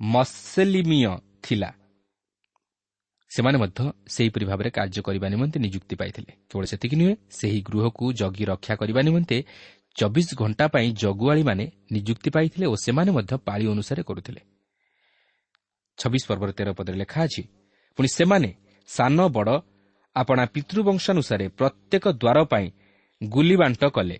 ମସେଲିମିୟ 0.00 1.10
ଥିଲା। 1.42 1.70
ସେମାନେ 3.30 3.58
ମଧ୍ୟ 3.58 3.80
ସେହିପରି 4.14 4.44
ଭାବରେ 4.46 4.70
କାର୍ଯ୍ୟ 4.70 5.00
କରିବା 5.02 5.26
ନିମନ୍ତେ 5.28 5.58
ନିଯୁକ୍ତି 5.60 5.94
ପାଇଥିଲେ। 5.96 6.32
କେବଳ 6.48 6.64
ସେତିକି 6.64 6.96
ନୁହେଁ 6.96 7.14
ସେହି 7.30 7.58
ଗୃହକୁ 7.68 8.04
ଜଗି 8.12 8.44
ରକ୍ଷା 8.44 8.74
କରିବା 8.74 9.00
ନିମନ୍ତେ 9.02 9.36
ଚବିଶ 9.96 10.28
ଘଣ୍ଟା 10.34 10.64
ପାଇଁ 10.68 10.88
ଜଗୁଆଳିମାନେ 11.02 11.64
ନିଯୁକ୍ତି 11.92 12.30
ପାଇଥିଲେ 12.30 12.66
ଓ 12.66 12.74
ସେମାନେ 12.84 13.10
ମଧ୍ୟ 13.10 13.32
ପାଳି 13.46 13.64
ଅନୁସାରେ 13.66 14.02
କରୁଥିଲେ। 14.02 14.40
ଛବିଶ 15.98 16.22
ପର୍ବର 16.28 16.50
ତେର 16.52 16.68
ପଦରେ 16.78 16.96
ଲେଖା 17.02 17.20
ଅଛି 17.26 17.42
ପୁଣି 17.98 18.08
ସେମାନେ 18.08 18.50
ସାନ 18.88 19.18
ବଡ଼ 19.36 19.54
ଆପଣା 20.16 20.44
ପିତୃବଂଶାନୁସାରେ 20.54 21.46
ପ୍ରତ୍ୟେକ 21.58 22.04
ଦ୍ୱାର 22.22 22.38
ପାଇଁ 22.52 22.66
ଗୁଲିବାଣ୍ଟ 23.22 23.82
କଲେ। 23.96 24.16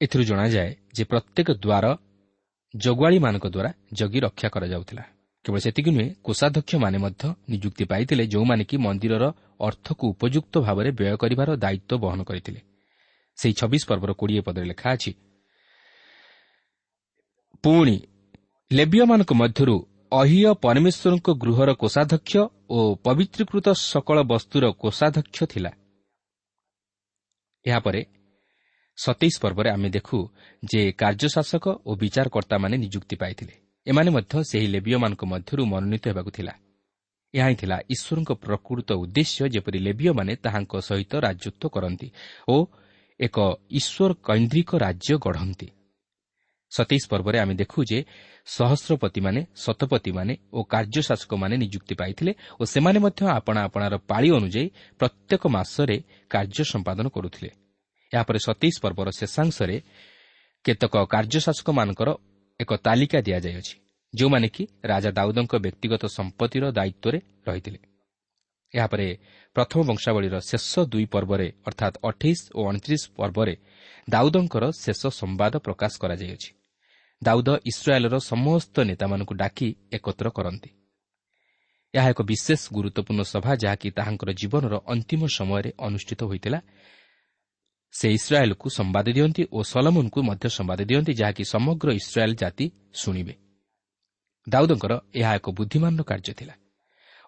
ଏଥିରୁ 0.00 0.24
ଜଣାଯାଏ 0.24 0.70
ଯେ 0.96 1.04
ପ୍ରତ୍ୟେକ 1.10 1.48
ଦ୍ୱାର 1.64 1.86
ଜଗୁଆଳିମାନଙ୍କ 2.74 3.46
ଦ୍ୱାରା 3.54 3.70
ଜଗି 3.98 4.18
ରକ୍ଷା 4.20 4.48
କରାଯାଉଥିଲା। 4.54 5.04
କେବଳ 5.44 5.58
ସେତିକି 5.64 5.90
ନୁହେଁ 5.96 6.08
କୋଷାଧ୍ୟକ୍ଷମାନେ 6.26 6.98
ମଧ୍ୟ 7.04 7.24
ନିଯୁକ୍ତି 7.50 7.84
ପାଇଥିଲେ 7.90 8.24
ଯେଉଁମାନେ 8.32 8.62
କି 8.70 8.76
ମନ୍ଦିରର 8.86 9.24
ଅର୍ଥକୁ 9.60 10.04
ଉପଯୁକ୍ତ 10.14 10.54
ଭାବରେ 10.66 10.90
ବ୍ୟୟ 10.98 11.14
କରିବାର 11.22 11.48
ଦାୟିତ୍ୱ 11.64 12.00
ବହନ 12.04 12.20
କରିଥିଲେ। 12.28 12.60
ସେହି 13.38 13.54
ଛବିଶ 13.60 13.82
ପର୍ବର 13.90 14.10
କୋଡ଼ିଏ 14.20 14.42
ପଦରେ 14.46 14.66
ଲେଖା 14.72 14.88
ଅଛି 14.94 15.12
ପୁଣି 17.64 17.96
ଲେବିୟମାନଙ୍କ 18.70 19.32
ମଧ୍ୟରୁ 19.42 19.76
ଅହିୟ 20.12 20.42
ପରମେଶ୍ୱରଙ୍କ 20.64 21.28
ଗୃହର 21.42 21.70
କୋଷାଧ୍ୟକ୍ଷ 21.82 22.34
ଓ 22.70 22.78
ପବିତ୍ରୀକୃତ 23.06 23.66
ସକଳ 23.90 24.16
ବସ୍ତୁର 24.32 24.64
କୋଷାଧ୍ୟକ୍ଷ 24.82 25.38
ଥିଲା। 25.52 25.70
ଏହାପରେ 27.64 28.00
ସତେଇଶ 29.04 29.34
ପର୍ବରେ 29.40 29.68
ଆମେ 29.70 29.88
ଦେଖୁ 29.90 30.18
ଯେ 30.70 30.80
କାର୍ଯ୍ୟଶାସକ 30.92 31.64
ଓ 31.88 31.90
ବିଚାରକର୍ତ୍ତାମାନେ 32.02 32.74
ନିଯୁକ୍ତି 32.84 33.16
ପାଇଥିଲେ। 33.16 33.54
ଏମାନେ 33.86 34.10
ମଧ୍ୟ 34.10 34.34
ସେହି 34.50 34.66
ଲେବିୟମାନଙ୍କ 34.74 35.22
ମଧ୍ୟରୁ 35.24 35.62
ମନୋନୀତ 35.72 36.04
ହେବାକୁ 36.08 36.30
ଥିଲା। 36.30 36.54
ଏହା 37.34 37.46
ହିଁ 37.48 37.56
ଥିଲା 37.56 37.76
ଈଶ୍ୱରଙ୍କ 37.94 38.30
ପ୍ରକୃତ 38.44 38.88
ଉଦ୍ଦେଶ୍ୟ 39.02 39.48
ଯେପରି 39.54 39.78
ଲେବିୟମାନେ 39.78 40.32
ତାହାଙ୍କ 40.44 40.72
ସହିତ 40.88 41.12
ରାଜତ୍ୱ 41.26 41.72
କରନ୍ତି 41.74 42.08
ଓ 42.48 42.56
ଏକ 43.20 43.36
ଈଶ୍ୱର 43.70 44.10
କୈନ୍ଦ୍ରିକ 44.28 44.70
ରାଜ୍ୟ 44.84 45.14
ଗଢ଼ନ୍ତି। 45.24 45.68
ସତେଇଶ 46.72 47.04
ପର୍ବରେ 47.08 47.38
ଆମେ 47.38 47.54
ଦେଖୁ 47.54 47.80
ଯେ 47.90 47.98
ସହସ୍ରପତିମାନେ 48.46 49.40
ଶତପତିମାନେ 49.56 50.34
ଓ 50.52 50.58
କାର୍ଯ୍ୟଶାସକମାନେ 50.72 51.54
ନିଯୁକ୍ତି 51.56 51.94
ପାଇଥିଲେ 52.00 52.32
ଓ 52.60 52.62
ସେମାନେ 52.64 52.98
ମଧ୍ୟ 52.98 53.20
ଆପଣା 53.38 53.60
ଆପଣାର 53.64 53.94
ପାଳି 54.10 54.28
ଅନୁଯାୟୀ 54.30 54.66
ପ୍ରତ୍ୟେକ 55.00 55.42
ମାସରେ 55.56 55.96
କାର୍ଯ୍ୟ 56.30 56.64
ସମ୍ପାଦନ 56.72 57.06
କରୁଥିଲେ। 57.08 57.50
ଏହାପରେ 58.12 58.38
ସତେଇଶ 58.38 58.76
ପର୍ବର 58.84 59.08
ଶେଷାଂଶରେ 59.10 59.76
କେତେକ 60.64 60.94
କାର୍ଯ୍ୟଶାସକମାନଙ୍କର 61.12 62.08
ଏକ 62.60 62.70
ତାଲିକା 62.86 63.18
ଦିଆଯାଇଅଛି 63.20 63.74
ଯେଉଁମାନେ 64.14 64.48
କି 64.48 64.62
ରାଜା 64.84 65.10
ଦାଉଦଙ୍କ 65.10 65.52
ବ୍ୟକ୍ତିଗତ 65.64 66.02
ସମ୍ପତ୍ତିର 66.18 66.64
ଦାୟିତ୍ୱରେ 66.72 67.18
ରହିଥିଲେ। 67.46 67.78
ଏହାପରେ 68.74 69.06
ପ୍ରଥମ 69.56 69.80
ବଂଶାବଳୀର 69.82 70.36
ଶେଷ 70.40 70.72
ଦୁଇ 70.92 71.06
ପର୍ବରେ 71.06 71.46
ଅର୍ଥାତ୍ 71.66 71.96
ଅଠେଇଶ 72.04 72.40
ଓ 72.54 72.60
ଅଣତିରିଶ 72.68 73.02
ପର୍ବରେ 73.16 73.54
ଦାଉଦଙ୍କର 74.08 74.64
ଶେଷ 74.80 75.02
ସମ୍ବାଦ 75.20 75.54
ପ୍ରକାଶ 75.58 75.92
କରାଯାଇଅଛି। 76.02 76.50
ଦାଉଦ 77.22 77.48
ଇସ୍ରାଏଲ୍ର 77.64 78.16
ସମସ୍ତ 78.30 78.74
ନେତାମାନଙ୍କୁ 78.80 79.34
ଡାକି 79.34 79.68
ଏକତ୍ର 79.92 80.26
କରନ୍ତି। 80.30 80.70
ଏହା 81.94 82.08
ଏକ 82.10 82.20
ବିଶେଷ 82.22 82.60
ଗୁରୁତ୍ୱପୂର୍ଣ୍ଣ 82.72 83.22
ସଭା 83.24 83.52
ଯାହାକି 83.64 83.88
ତାହାଙ୍କର 83.90 84.30
ଜୀବନର 84.40 84.74
ଅନ୍ତିମ 84.86 85.22
ସମୟରେ 85.38 85.70
ଅନୁଷ୍ଠିତ 85.78 86.20
ହୋଇଥିଲା 86.24 86.58
ସେ 87.94 88.06
ଇସ୍ରାଏଲ୍କୁ 88.12 88.66
ସମ୍ବାଦ 88.68 89.06
ଦିଅନ୍ତି 89.16 89.42
ଓ 89.52 89.58
ସଲମନ୍କୁ 89.62 90.20
ମଧ୍ୟ 90.22 90.46
ସମ୍ବାଦ 90.48 90.80
ଦିଅନ୍ତି 90.84 91.12
ଯାହାକି 91.20 91.44
ସମଗ୍ର 91.44 91.88
ଇସ୍ରାଏଲ୍ 92.00 92.36
ଜାତି 92.36 92.66
ଶୁଣିବେ। 92.94 93.34
ଦାଉଦଙ୍କର 94.46 94.92
ଏହା 95.14 95.32
ଏକ 95.34 95.46
ବୁଦ୍ଧିମାନର 95.50 96.02
କାର୍ଯ୍ୟ 96.02 96.32
ଥିଲା। 96.34 96.54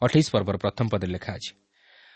ଅଠେଇଶ 0.02 0.26
ପର୍ବର 0.30 0.56
ପ୍ରଥମ 0.56 0.86
ପଦରେ 0.88 1.10
ଲେଖା 1.12 1.32
ଅଛି 1.32 1.52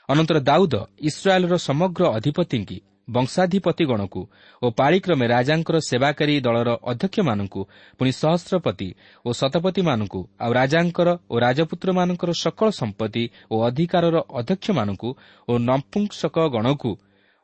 ଅନନ୍ତର 0.08 0.38
ଦାଉଦ 0.40 0.74
ଇସ୍ରାଏଲ୍ର 1.00 1.54
ସମଗ୍ର 1.58 2.02
ଅଧିପତିଙ୍କି 2.16 2.78
ବଂଶାଧିପତିଗଣକୁ 3.08 4.22
ଓ 4.62 4.66
ପାଳିକ୍ରମେ 4.70 5.26
ରାଜାଙ୍କର 5.26 5.76
ସେବାକାରୀ 5.88 6.34
ଦଳର 6.40 6.70
ଅଧ୍ୟକ୍ଷମାନଙ୍କୁ 6.82 7.60
ପୁଣି 7.98 8.10
ସହସ୍ରପତି 8.12 8.88
ଓ 9.24 9.28
ଶତପତିମାନଙ୍କୁ 9.32 10.20
ଆଉ 10.40 10.50
ରାଜାଙ୍କର 10.52 11.08
ଓ 11.30 11.34
ରାଜପୁତ୍ରମାନଙ୍କର 11.38 12.30
ସକଳ 12.44 12.68
ସମ୍ପତ୍ତି 12.80 13.24
ଓ 13.50 13.54
ଅଧିକାରର 13.68 14.16
ଅଧ୍ୟକ୍ଷମାନଙ୍କୁ 14.40 15.10
ଓ 15.48 15.52
ନପୁଂସକ 15.68 16.36
ଗଣକୁ 16.48 16.90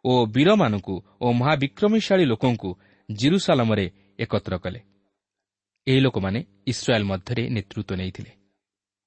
ଓ 0.05 0.13
ବୀରମାନଙ୍କୁ 0.27 0.95
ଓ 1.21 1.27
ମହାବିକ୍ରମଶାଳୀ 1.33 2.25
ଲୋକଙ୍କୁ 2.25 2.71
ଜିରୁସାଲମରେ 3.09 3.87
ଏକତ୍ର 4.19 4.55
କଲେ। 4.59 4.81
ଏହି 5.87 6.01
ଲୋକମାନେ 6.01 6.41
ଇସ୍ରାଏଲ୍ 6.67 7.05
ମଧ୍ୟରେ 7.05 7.43
ନେତୃତ୍ୱ 7.49 7.99
ନେଇଥିଲେ। 8.01 8.31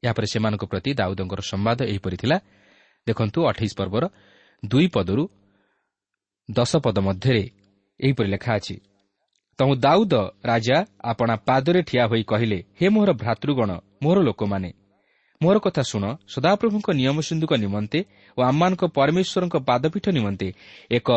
ଏହାପରେ 0.04 0.28
ସେମାନଙ୍କ 0.34 0.64
ପ୍ରତି 0.66 0.92
ଦାଉଦଙ୍କର 1.00 1.42
ସମ୍ବାଦ 1.52 1.80
ଏହିପରି 1.92 2.18
ଥିଲା। 2.18 2.38
ଦେଖନ୍ତୁ 3.08 3.40
ଅଠେଇଶ 3.50 3.74
ପର୍ବର 3.80 4.04
ଦୁଇ 4.64 4.88
ପଦରୁ 4.88 5.24
ଦଶ 6.50 6.72
ପଦ 6.76 6.98
ମଧ୍ୟରେ 7.00 7.44
ଏହିପରି 8.00 8.30
ଲେଖା 8.30 8.52
ଅଛି 8.56 8.76
ତୁ 9.60 9.76
ଦାଉଦ 9.76 10.14
ରାଜା 10.46 10.78
ଆପଣା 11.04 11.36
ପାଦରେ 11.48 11.82
ଠିଆ 11.82 12.04
ହୋଇ 12.06 12.24
କହିଲେ 12.24 12.60
ହେ 12.80 12.88
ମୋହର 12.90 13.12
ଭ୍ରାତୃଗଣ 13.14 13.70
ମୋହର 14.04 14.20
ଲୋକମାନେ 14.22 14.70
ମୋର 15.44 15.58
କଥା 15.66 15.84
ଶୁଣ 15.92 16.04
ସଦାପ୍ରଭୁଙ୍କ 16.34 16.88
ନିୟମ 17.00 17.18
ସିନ୍ଧୁଙ୍କ 17.28 17.54
ନିମନ୍ତେ 17.64 18.00
ଓ 18.38 18.40
ଆମମାନଙ୍କ 18.50 18.84
ପରମେଶ୍ୱରଙ୍କ 18.98 19.56
ପାଦପୀଠ 19.70 20.06
ନିମନ୍ତେ 20.18 20.48
ଏକ 20.98 21.10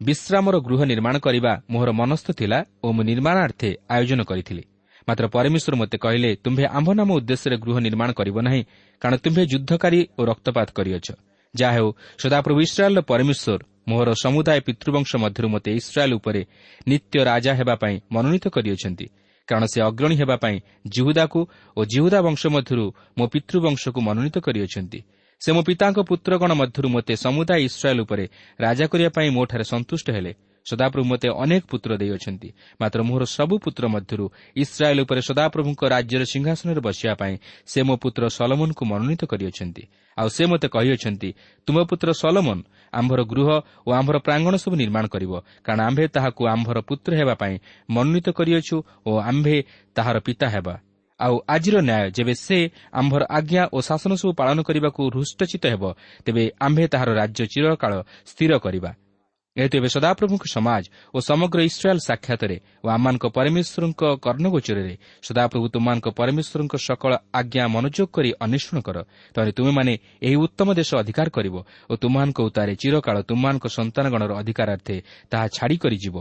ବିଶ୍ରାମର 0.00 0.56
ଗୃହ 0.66 0.80
ନିର୍ମାଣ 0.90 1.14
କରିବା 1.26 1.52
ମୋହର 1.72 1.90
ମନସ୍ଥ 2.00 2.26
ଥିଲା 2.40 2.58
ଓ 2.84 2.86
ମୁଁ 2.96 3.02
ନିର୍ମାଣାର୍ଥେ 3.10 3.68
ଆୟୋଜନ 3.94 4.20
କରିଥିଲି। 4.30 4.62
ମାତ୍ର 5.08 5.24
ପରମେଶ୍ୱର 5.34 5.74
ମୋତେ 5.80 5.96
କହିଲେ 6.04 6.30
ତୁମ୍ଭେ 6.44 6.64
ଆମ୍ଭ 6.78 6.88
ନାମ 6.98 7.08
ଉଦ୍ଦେଶ୍ୟରେ 7.18 7.56
ଗୃହ 7.64 7.76
ନିର୍ମାଣ 7.86 8.08
କରିବ 8.18 8.36
ନାହିଁ 8.46 8.62
କାରଣ 9.02 9.14
ତୁମ୍ଭେ 9.24 9.42
ଯୁଦ୍ଧକାରୀ 9.52 10.00
ଓ 10.18 10.20
ରକ୍ତପାତ 10.30 10.68
କରିଅଛ। 10.78 11.08
ଯାହା 11.54 11.74
ହେଉ 11.76 11.88
ସଦାପ୍ରଭୁ 12.22 12.58
ଇସ୍ରାଏଲ୍ର 12.66 13.00
ପରମେଶ୍ୱର 13.10 13.60
ମୋହର 13.88 14.08
ସମୁଦାୟ 14.24 14.60
ପିତୃବଂଶ 14.66 15.10
ମଧ୍ୟରୁ 15.24 15.48
ମୋତେ 15.54 15.70
ଇସ୍ରାଏଲ୍ 15.80 16.14
ଉପରେ 16.18 16.42
ନିତ୍ୟ 16.88 17.16
ରାଜା 17.30 17.52
ହେବା 17.58 17.74
ପାଇଁ 17.82 17.96
ମନୋନୀତ 18.14 18.44
କରିଅଛନ୍ତି। 18.56 19.06
କାରଣ 19.48 19.64
ସେ 19.64 19.78
ଅଗ୍ରଣୀ 19.80 20.16
ହେବା 20.16 20.36
ପାଇଁ 20.36 20.56
ଜିହୁଦାକୁ 20.88 21.40
ଓ 21.76 21.80
ଜିହୁଦା 21.84 22.18
ବଂଶ 22.26 22.42
ମଧ୍ୟରୁ 22.46 22.86
ମୋ 23.18 23.24
ପିତୃବଂଶକୁ 23.32 24.00
ମନୋନୀତ 24.00 24.36
କରିଅଛନ୍ତି। 24.46 24.98
ସେ 25.40 25.50
ମୋ 25.52 25.62
ପିତାଙ୍କ 25.68 25.98
ପୁତ୍ରଗଣ 26.08 26.50
ମଧ୍ୟରୁ 26.52 26.88
ମୋତେ 26.88 27.14
ସମୁଦାୟ 27.16 27.60
ଇସ୍ରାଏଲ୍ 27.68 28.00
ଉପରେ 28.00 28.24
ରାଜା 28.60 28.84
କରିବା 28.86 29.10
ପାଇଁ 29.16 29.28
ମୋଠାରେ 29.30 29.64
ସନ୍ତୁଷ୍ଟ 29.64 30.06
ହେଲେ। 30.10 30.32
ସଦାପ୍ରଭୁ 30.66 31.04
ମୋତେ 31.04 31.28
ଅନେକ 31.44 31.62
ପୁତ୍ର 31.70 31.90
ଦେଇଅଛନ୍ତି। 32.00 32.48
ମାତ୍ର 32.80 33.00
ମୋହର 33.04 33.24
ସବୁ 33.36 33.54
ପୁତ୍ର 33.64 33.84
ମଧ୍ୟରୁ 33.94 34.26
ଇସ୍ରାଏଲ୍ 34.56 35.02
ଉପରେ 35.04 35.20
ସଦାପ୍ରଭୁଙ୍କ 35.28 35.82
ରାଜ୍ୟର 35.94 36.22
ସିଂହାସନରେ 36.32 36.80
ବସିବା 36.80 37.14
ପାଇଁ 37.20 37.34
ସେ 37.70 37.80
ମୋ 37.88 37.94
ପୁତ୍ର 38.02 38.22
ସଲମନ୍କୁ 38.38 38.82
ମନୋନୀତ 38.90 39.22
କରିଅଛନ୍ତି। 39.32 39.82
ଆଉ 40.18 40.28
ସେ 40.36 40.44
ମୋତେ 40.46 40.66
କହିଅଛନ୍ତି 40.74 41.30
ତୁମ 41.66 41.76
ପୁତ୍ର 41.90 42.08
ସଲମନ୍ 42.22 42.62
ଆମ୍ଭର 42.94 43.20
ଗୃହ 43.24 43.48
ଓ 43.86 43.90
ଆମ୍ଭର 43.92 44.16
ପ୍ରାଙ୍ଗଣ 44.26 44.54
ସବୁ 44.56 44.74
ନିର୍ମାଣ 44.76 45.04
କରିବ। 45.14 45.32
କାରଣ 45.64 45.80
ଆମ୍ଭେ 45.88 46.04
ତାହାକୁ 46.14 46.42
ଆମ୍ଭର 46.46 46.78
ପୁତ୍ର 46.88 47.10
ହେବା 47.20 47.34
ପାଇଁ 47.34 47.54
ମନୋନୀତ 47.88 48.26
କରିଅଛୁ 48.38 48.76
ଓ 49.06 49.10
ଆମ୍ଭେ 49.20 49.56
ତାହାର 49.96 50.16
ପିତା 50.26 50.46
ହେବା। 50.48 50.74
ଆଉ 51.20 51.34
ଆଜିର 51.48 51.76
ନ୍ୟାୟ 51.80 52.04
ଯେବେ 52.16 52.34
ସେ 52.36 52.58
ଆମ୍ଭର 52.92 53.22
ଆଜ୍ଞା 53.30 53.62
ଓ 53.72 53.78
ଶାସନ 53.80 54.12
ସବୁ 54.14 54.32
ପାଳନ 54.40 54.58
କରିବାକୁ 54.68 55.02
ହୃଷ୍ଟଚିତ 55.14 55.64
ହେବ 55.66 55.84
ତେବେ 56.26 56.42
ଆମ୍ଭେ 56.60 56.84
ତାହାର 56.92 57.10
ରାଜ୍ୟ 57.14 57.42
ଚିରକାଳ 57.52 57.92
ସ୍ଥିର 58.26 58.52
କରିବା। 58.58 58.90
ଏହେତୁ 59.56 59.74
ଏବେ 59.78 59.88
ସଦାପ୍ରଭୁଙ୍କ 59.88 60.44
ସମାଜ 60.50 60.84
ଓ 61.14 61.18
ସମଗ୍ର 61.22 61.58
ଇସ୍ରାଏଲ୍ 61.62 62.02
ସାକ୍ଷାତରେ 62.02 62.56
ଓ 62.84 62.86
ଆମମାନଙ୍କ 62.90 63.24
ପରମେଶ୍ୱରଙ୍କ 63.30 64.02
କର୍ଣ୍ଣଗୋଚରରେ 64.18 64.94
ସଦାପ୍ରଭୁ 65.22 65.66
ତୁମମାନଙ୍କ 65.74 66.06
ପରମେଶ୍ୱରଙ୍କ 66.10 66.74
ସକଳ 66.86 67.12
ଆଜ୍ଞା 67.38 67.64
ମନୋଯୋଗ 67.70 68.08
କରି 68.10 68.30
ଅନ୍ୱେଷଣ 68.44 68.76
କର 68.86 68.96
ତାହେଲେ 69.34 69.52
ତୁମେମାନେ 69.54 69.92
ଏହି 70.26 70.36
ଉତ୍ତମ 70.44 70.68
ଦେଶ 70.74 70.90
ଅଧିକାର 71.02 71.28
କରିବ 71.30 71.56
ଓ 71.86 71.92
ତୁମମାନଙ୍କ 72.02 72.38
ଉତ୍ତାରେ 72.48 72.72
ଚିରକାଳ 72.82 73.16
ତୁମମାନଙ୍କ 73.30 73.64
ସନ୍ତାନଗଣର 73.78 74.32
ଅଧିକାରାର୍ଥେ 74.42 74.96
ତାହା 75.30 75.46
ଛାଡ଼ି 75.56 75.76
କରିଯିବ 75.78 76.16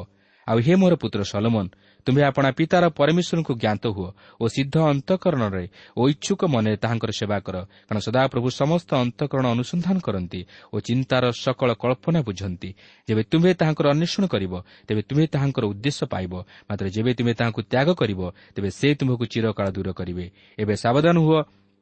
ଆଉ 0.48 0.58
ହେ 0.60 0.74
ମୋର 0.76 0.94
ପୁତ୍ର 1.00 1.22
ସଲମନ୍ 1.24 1.70
ତୁମ୍ଭେ 2.06 2.24
ଆପଣା 2.24 2.50
ପିତାର 2.52 2.84
ପରମେଶ୍ୱରଙ୍କୁ 2.90 3.54
ଜ୍ଞାତ 3.56 3.84
ହୁଅ 3.88 4.10
ଓ 4.40 4.46
ସିଦ୍ଧ 4.48 4.76
ଅନ୍ତଃକରଣରେ 4.94 5.66
ଓ 5.98 6.02
ଇଚ୍ଛୁକ 6.10 6.42
ମନରେ 6.46 6.78
ତାହାଙ୍କର 6.78 7.12
ସେବା 7.12 7.38
କର 7.46 7.56
କାରଣ 7.88 8.00
ସଦାପ୍ରଭୁ 8.08 8.48
ସମସ୍ତ 8.52 8.90
ଅନ୍ତଃକରଣ 9.04 9.46
ଅନୁସନ୍ଧାନ 9.56 9.98
କରନ୍ତି 10.00 10.42
ଓ 10.74 10.76
ଚିନ୍ତାର 10.80 11.24
ସକଳ 11.34 11.70
କଳ୍ପନା 11.74 12.20
ବୁଝନ୍ତି। 12.28 12.70
ଯେବେ 13.08 13.22
ତୁମ୍ଭେ 13.24 13.52
ତାହାଙ୍କର 13.54 13.86
ଅନ୍ୱେଷଣ 13.94 14.24
କରିବ 14.28 14.54
ତେବେ 14.88 15.02
ତୁମେ 15.10 15.24
ତାହାଙ୍କର 15.34 15.64
ଉଦ୍ଦେଶ୍ୟ 15.72 16.06
ପାଇବ। 16.14 16.34
ମାତ୍ର 16.70 16.86
ଯେବେ 16.96 17.12
ତୁମେ 17.14 17.34
ତାହାଙ୍କୁ 17.40 17.62
ତ୍ୟାଗ 17.72 17.88
କରିବ 17.96 18.22
ତେବେ 18.56 18.70
ସେ 18.70 18.88
ତୁମ୍ଭକୁ 19.00 19.24
ଚିରକାଳ 19.34 19.68
ଦୂର 19.76 19.90
କରିବେ। 20.00 20.26
ଏବେ 20.58 20.74
ସାବଧାନ 20.76 21.18
ହୁଅ 21.20 21.40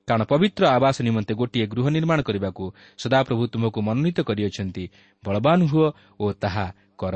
କାରଣ 0.08 0.24
ପବିତ୍ର 0.26 0.64
ଆବାସ 0.68 0.96
ନିମନ୍ତେ 1.02 1.34
ଗୋଟିଏ 1.34 1.66
ଗୃହ 1.74 1.86
ନିର୍ମାଣ 1.90 2.20
କରିବାକୁ 2.22 2.64
ସଦାପ୍ରଭୁ 2.98 3.44
ତୁମକୁ 3.54 3.80
ମନୋନୀତ 3.82 4.20
କରିଅଛନ୍ତି। 4.30 4.84
ବଳବାନ 5.24 5.60
ହୁଅ 5.72 5.88
ଓ 6.20 6.26
ତାହା 6.34 6.66
କର। 6.98 7.16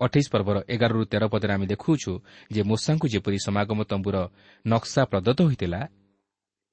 ଅଠେଇଶ 0.00 0.26
ପର୍ବର 0.32 0.56
ଏଗାରରୁ 0.74 1.02
ତେର 1.12 1.24
ପଦରେ 1.32 1.52
ଆମେ 1.56 1.66
ଦେଖୁଛୁ 1.72 2.12
ଯେ 2.54 2.60
ମୂଷାଙ୍କୁ 2.70 3.06
ଯେପରି 3.12 3.38
ସମାଗମ 3.46 3.78
ତମ୍ବୁର 3.90 4.16
ନକ୍ସା 4.64 5.02
ପ୍ରଦତ୍ତ 5.10 5.40
ହୋଇଥିଲା 5.46 5.80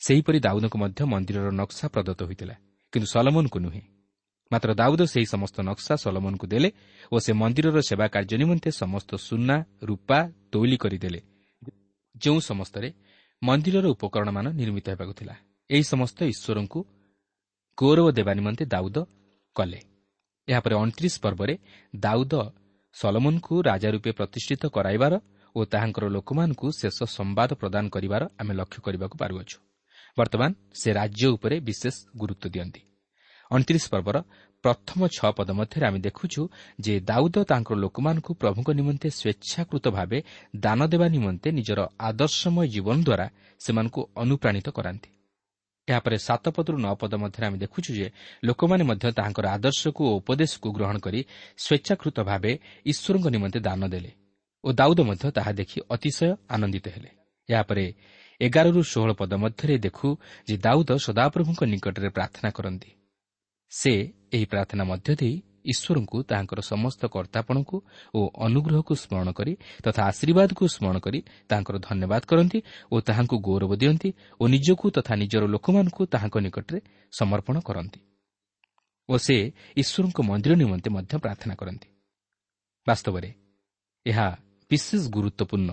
ସେହିପରି 0.01 0.39
ଦାଉଦଙ୍କୁ 0.45 0.77
ମଧ୍ୟ 0.83 1.01
ମନ୍ଦିରର 1.13 1.47
ନକ୍ସା 1.61 1.85
ପ୍ରଦତ୍ତ 1.93 2.21
ହୋଇଥିଲା 2.27 2.55
କିନ୍ତୁ 2.93 3.07
ସଲମନ୍କୁ 3.13 3.57
ନୁହେଁ। 3.65 3.83
ମାତ୍ର 4.51 4.69
ଦାଉଦ 4.81 5.01
ସେହି 5.13 5.27
ସମସ୍ତ 5.33 5.57
ନକ୍ସା 5.69 5.93
ସଲମନ୍କୁ 6.03 6.45
ଦେଲେ 6.53 6.69
ଓ 7.11 7.15
ସେ 7.25 7.31
ମନ୍ଦିରର 7.41 7.77
ସେବା 7.89 8.05
କାର୍ଯ୍ୟ 8.15 8.35
ନିମନ୍ତେ 8.41 8.69
ସମସ୍ତ 8.81 9.11
ସୁନା 9.27 9.57
ରୂପା 9.89 10.19
ତୈଲି 10.51 10.77
କରିଦେଲେ। 10.83 11.19
ଯେଉଁ 12.15 12.39
ସମସ୍ତରେ 12.49 12.89
ମନ୍ଦିରର 13.41 13.85
ଉପକରଣମାନ 13.95 14.45
ନିର୍ମିତ 14.59 14.85
ହେବାକୁ 14.93 15.13
ଥିଲା 15.19 15.35
ଏହି 15.69 15.83
ସମସ୍ତ 15.93 16.19
ଈଶ୍ୱରଙ୍କୁ 16.33 16.79
ଗୌରବ 17.77 18.07
ଦେବା 18.17 18.31
ନିମନ୍ତେ 18.39 18.63
ଦାଉଦ 18.73 18.97
କଲେ। 19.55 19.79
ଏହାପରେ 20.47 20.73
ଅଣତିରିଶ 20.81 21.15
ପର୍ବରେ 21.25 21.53
ଦାଉଦ 21.95 22.33
ସଲମନ୍କୁ 22.95 23.53
ରାଜା 23.61 23.89
ରୂପେ 23.89 24.11
ପ୍ରତିଷ୍ଠିତ 24.11 24.63
କରାଇବାର 24.67 25.13
ଓ 25.55 25.59
ତାହାଙ୍କର 25.65 26.05
ଲୋକମାନଙ୍କୁ 26.07 26.67
ଶେଷ 26.79 26.97
ସମ୍ବାଦ 27.17 27.49
ପ୍ରଦାନ 27.61 27.85
କରିବାର 27.89 28.23
ଆମେ 28.39 28.53
ଲକ୍ଷ୍ୟ 28.53 28.79
କରିବାକୁ 28.85 29.15
ପାରୁଅଛୁ। 29.17 29.57
ବର୍ତ୍ତମାନ 30.17 30.51
ସେ 30.73 30.89
ରାଜ୍ୟ 30.93 31.25
ଉପରେ 31.35 31.55
ବିଶେଷ 31.59 31.95
ଗୁରୁତ୍ୱ 32.17 32.51
ଦିଅନ୍ତି। 32.53 32.81
ଅଣତିରିଶ 33.51 33.85
ପର୍ବର 33.89 34.17
ପ୍ରଥମ 34.63 34.99
ଛଅ 35.07 35.29
ପଦ 35.37 35.49
ମଧ୍ୟରେ 35.51 35.85
ଆମେ 35.87 35.99
ଦେଖୁଛୁ 35.99 36.41
ଯେ 36.79 36.93
ଦାଉଦ 36.99 37.35
ତାଙ୍କର 37.43 37.75
ଲୋକମାନଙ୍କୁ 37.75 38.31
ପ୍ରଭୁଙ୍କ 38.33 38.69
ନିମନ୍ତେ 38.79 39.07
ସ୍ୱେଚ୍ଛାକୃତ 39.09 39.85
ଭାବେ 39.87 40.19
ଦାନ 40.55 40.79
ଦେବା 40.87 41.07
ନିମନ୍ତେ 41.07 41.47
ନିଜର 41.51 41.79
ଆଦର୍ଶମୟ 41.99 42.65
ଜୀବନ 42.67 42.97
ଦ୍ୱାରା 43.07 43.25
ସେମାନଙ୍କୁ 43.61 44.01
ଅନୁପ୍ରାଣିତ 44.15 44.67
କରାନ୍ତି। 44.69 45.09
ଏହାପରେ 45.87 46.17
ସାତ 46.17 46.45
ପଦରୁ 46.49 46.77
ନଅ 46.77 46.93
ପଦ 47.01 47.13
ମଧ୍ୟରେ 47.15 47.45
ଆମେ 47.45 47.57
ଦେଖୁଛୁ 47.57 47.91
ଯେ 47.99 48.07
ଲୋକମାନେ 48.43 48.83
ମଧ୍ୟ 48.89 49.05
ତାହାଙ୍କର 49.17 49.45
ଆଦର୍ଶକୁ 49.55 50.01
ଓ 50.09 50.13
ଉପଦେଶକୁ 50.19 50.67
ଗ୍ରହଣ 50.77 50.97
କରି 51.05 51.19
ସ୍ୱେଚ୍ଛାକୃତ 51.57 52.17
ଭାବେ 52.29 52.51
ଈଶ୍ୱରଙ୍କ 52.85 53.27
ନିମନ୍ତେ 53.35 53.59
ଦାନ 53.67 53.81
ଦେଲେ 53.87 54.11
ଓ 54.63 54.67
ଦାଉଦ 54.73 54.99
ମଧ୍ୟ 55.09 55.25
ତାହା 55.37 55.51
ଦେଖି 55.51 55.77
ଅତିଶୟ 55.89 56.29
ଆନନ୍ଦିତ 56.49 56.85
ହେଲେ। 56.95 57.09
ଏହାପରେ 57.49 57.85
ଏଗାରରୁ 58.41 58.81
ଷୋହଳ 58.91 59.11
ପଦ 59.13 59.31
ମଧ୍ୟରେ 59.43 59.75
ଦେଖୁ 59.77 60.07
ଯେ 60.47 60.55
ଦାଉଦ 60.57 60.89
ସଦାପ୍ରଭୁଙ୍କ 61.05 61.61
ନିକଟରେ 61.73 62.09
ପ୍ରାର୍ଥନା 62.09 62.49
କରନ୍ତି। 62.57 62.91
ସେ 63.71 63.93
ଏହି 64.35 64.45
ପ୍ରାର୍ଥନା 64.45 64.83
ମଧ୍ୟ 64.83 65.09
ଦେଇ 65.21 65.35
ଈଶ୍ୱରଙ୍କୁ 65.71 66.17
ତାହାଙ୍କର 66.29 66.59
ସମସ୍ତ 66.71 67.01
କର୍ତ୍ତାପଣକୁ 67.05 67.75
ଓ 68.13 68.19
ଅନୁଗ୍ରହକୁ 68.45 68.93
ସ୍ମରଣ 68.95 69.29
କରି 69.31 69.53
ତଥା 69.83 70.01
ଆଶୀର୍ବାଦକୁ 70.11 70.63
ସ୍ମରଣ 70.67 70.97
କରି 70.99 71.19
ତାହାଙ୍କର 71.49 71.75
ଧନ୍ୟବାଦ 71.87 72.21
କରନ୍ତି 72.31 72.59
ଓ 72.91 72.95
ତାହାଙ୍କୁ 73.07 73.35
ଗୌରବ 73.47 73.71
ଦିଅନ୍ତି 73.81 74.09
ଓ 74.41 74.43
ନିଜକୁ 74.47 74.85
ତଥା 74.95 75.13
ନିଜର 75.15 75.43
ଲୋକମାନଙ୍କୁ 75.45 76.01
ତାହାଙ୍କ 76.13 76.35
ନିକଟରେ 76.45 76.79
ସମର୍ପଣ 77.13 77.55
କରନ୍ତି। 77.59 77.99
ଓ 79.09 79.13
ସେ 79.17 79.35
ଈଶ୍ୱରଙ୍କ 79.77 80.19
ମନ୍ଦିର 80.21 80.53
ନିମନ୍ତେ 80.55 80.89
ମଧ୍ୟ 80.89 81.13
ପ୍ରାର୍ଥନା 81.17 81.53
କରନ୍ତି। 81.55 81.87
ବାସ୍ତବରେ 82.87 83.29
ଏହା 84.05 84.27
ବିଶେଷ 84.71 85.01
ଗୁରୁତ୍ୱପୂର୍ଣ୍ଣ 85.09 85.69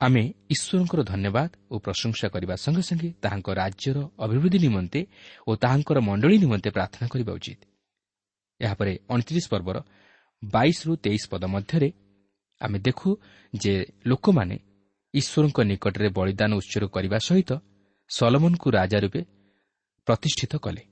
ଆମେ 0.00 0.22
ଈଶ୍ୱରଙ୍କର 0.50 1.00
ଧନ୍ୟବାଦ 1.02 1.50
ଓ 1.70 1.74
ପ୍ରଶଂସା 1.78 2.26
କରିବା 2.34 2.54
ସଙ୍ଗେ 2.64 2.82
ସଙ୍ଗେ 2.88 3.08
ତାହାଙ୍କ 3.22 3.48
ରାଜ୍ୟର 3.60 3.98
ଅଭିବୃଦ୍ଧି 4.18 4.58
ନିମନ୍ତେ 4.66 5.00
ଓ 5.48 5.50
ତାହାଙ୍କର 5.56 5.98
ମଣ୍ଡଳୀ 6.08 6.36
ନିମନ୍ତେ 6.44 6.70
ପ୍ରାର୍ଥନା 6.76 7.06
କରିବା 7.12 7.32
ଉଚିତ। 7.38 7.60
ଏହାପରେ 8.60 8.92
ଅଣତିରିଶ 9.08 9.46
ପର୍ବର 9.48 9.76
ବାଇଶରୁ 10.42 10.92
ତେଇଶ 11.04 11.22
ପଦ 11.32 11.42
ମଧ୍ୟରେ 11.54 11.88
ଆମେ 12.60 12.78
ଦେଖୁ 12.78 13.08
ଯେ 13.54 13.74
ଲୋକମାନେ 14.06 14.56
ଈଶ୍ୱରଙ୍କ 15.14 15.58
ନିକଟରେ 15.70 16.08
ବଳିଦାନ 16.18 16.50
ଉତ୍ସର୍ଗ 16.60 16.86
କରିବା 16.96 17.18
ସହିତ 17.28 17.50
ସଲମନ୍କୁ 18.10 18.68
ରାଜା 18.78 18.98
ରୂପେ 19.04 19.20
ପ୍ରତିଷ୍ଠିତ 20.08 20.52
କଲେ। 20.64 20.82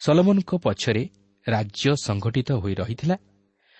ସଲମନ୍ଙ୍କ 0.00 0.50
ପଛରେ 0.64 1.02
ରାଜ୍ୟ 1.46 1.86
ସଂଗଠିତ 2.06 2.48
ହୋଇ 2.62 2.74
ରହିଥିଲା 2.74 3.16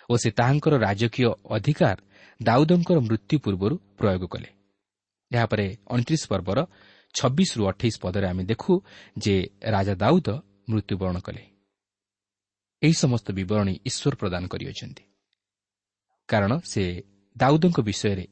ଓ 0.09 0.15
ସେ 0.23 0.29
ତାହାଙ୍କର 0.39 0.75
ରାଜକୀୟ 0.87 1.27
ଅଧିକାର 1.57 1.99
ଦାଉଦଙ୍କର 2.43 2.99
ମୃତ୍ୟୁ 3.01 3.39
ପୂର୍ବରୁ 3.39 3.77
ପ୍ରୟୋଗ 3.99 4.27
କଲେ। 4.27 4.51
ଏହାପରେ 5.33 5.77
ଅଣତିରିଶ 5.91 6.27
ପର୍ବର 6.29 6.67
ଛବିଶରୁ 7.15 7.67
ଅଠେଇଶ 7.67 7.99
ପଦରେ 8.01 8.27
ଆମେ 8.27 8.45
ଦେଖୁ 8.45 8.83
ଯେ 9.19 9.51
ରାଜା 9.63 9.95
ଦାଉଦ 9.95 10.29
ମୃତ୍ୟୁବରଣ 10.69 11.21
କଲେ। 11.21 11.43
ଏହି 12.83 12.93
ସମସ୍ତ 12.93 13.33
ବିବରଣୀ 13.33 13.79
ଈଶ୍ୱର 13.85 14.15
ପ୍ରଦାନ 14.17 14.47
କରିଅଛନ୍ତି। 14.47 15.03
କାରଣ 16.29 16.59
ସେ 16.59 17.03
ଦାଉଦଙ୍କ 17.37 17.81
ବିଷୟରେ 17.81 18.27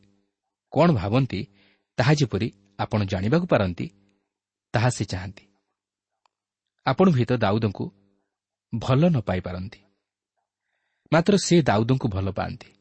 କ'ଣ 0.73 0.93
ଭାବନ୍ତି 0.93 1.47
ତାହା 1.97 2.15
ଯେପରି 2.15 2.53
ଆପଣ 2.79 3.05
ଜାଣିବାକୁ 3.05 3.47
ପାରନ୍ତି 3.47 3.91
ତାହା 4.73 4.91
ସେ 4.91 5.05
ଚାହାନ୍ତି। 5.05 5.47
ଆପଣ 6.87 7.11
ହୁଏତ 7.11 7.33
ଦାଉଦଙ୍କୁ 7.33 7.91
ଭଲ 8.75 9.09
ନ 9.09 9.21
ପାଇପାରନ୍ତି। 9.21 9.79
ମାତ୍ର 11.12 11.37
ସେ 11.37 11.62
ଦାଉଦଙ୍କୁ 11.62 12.09
ଭଲ 12.09 12.31
ପାଆନ୍ତି। 12.31 12.71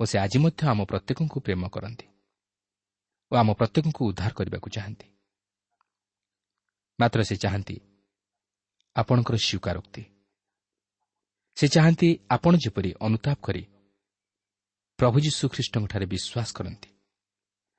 ଓ 0.00 0.02
ସେ 0.04 0.16
ଆଜି 0.18 0.38
ମଧ୍ୟ 0.38 0.62
ଆମ 0.66 0.80
ପ୍ରତ୍ୟେକଙ୍କୁ 0.90 1.38
ପ୍ରେମ 1.40 1.62
କରନ୍ତି 1.68 2.06
ଓ 3.32 3.32
ଆମ 3.36 3.48
ପ୍ରତ୍ୟେକଙ୍କୁ 3.52 4.02
ଉଦ୍ଧାର 4.10 4.32
କରିବାକୁ 4.38 4.68
ଚାହାନ୍ତି। 4.70 5.06
ମାତ୍ର 6.98 7.20
ସେ 7.22 7.34
ଚାହାନ୍ତି 7.36 7.76
ଆପଣଙ୍କର 8.96 9.36
ସ୍ୱୀକାରୋକ୍ତି। 9.36 10.02
ସେ 11.56 11.66
ଚାହାନ୍ତି 11.68 12.08
ଆପଣ 12.30 12.52
ଯେପରି 12.56 12.90
ଅନୁତାପ 13.00 13.38
କରି 13.42 13.62
ପ୍ରଭୁ 14.98 15.16
ଯୀଶୁଖ୍ରୀଷ୍ଟଙ୍କଠାରେ 15.26 16.06
ବିଶ୍ୱାସ 16.06 16.48
କରନ୍ତି 16.54 16.90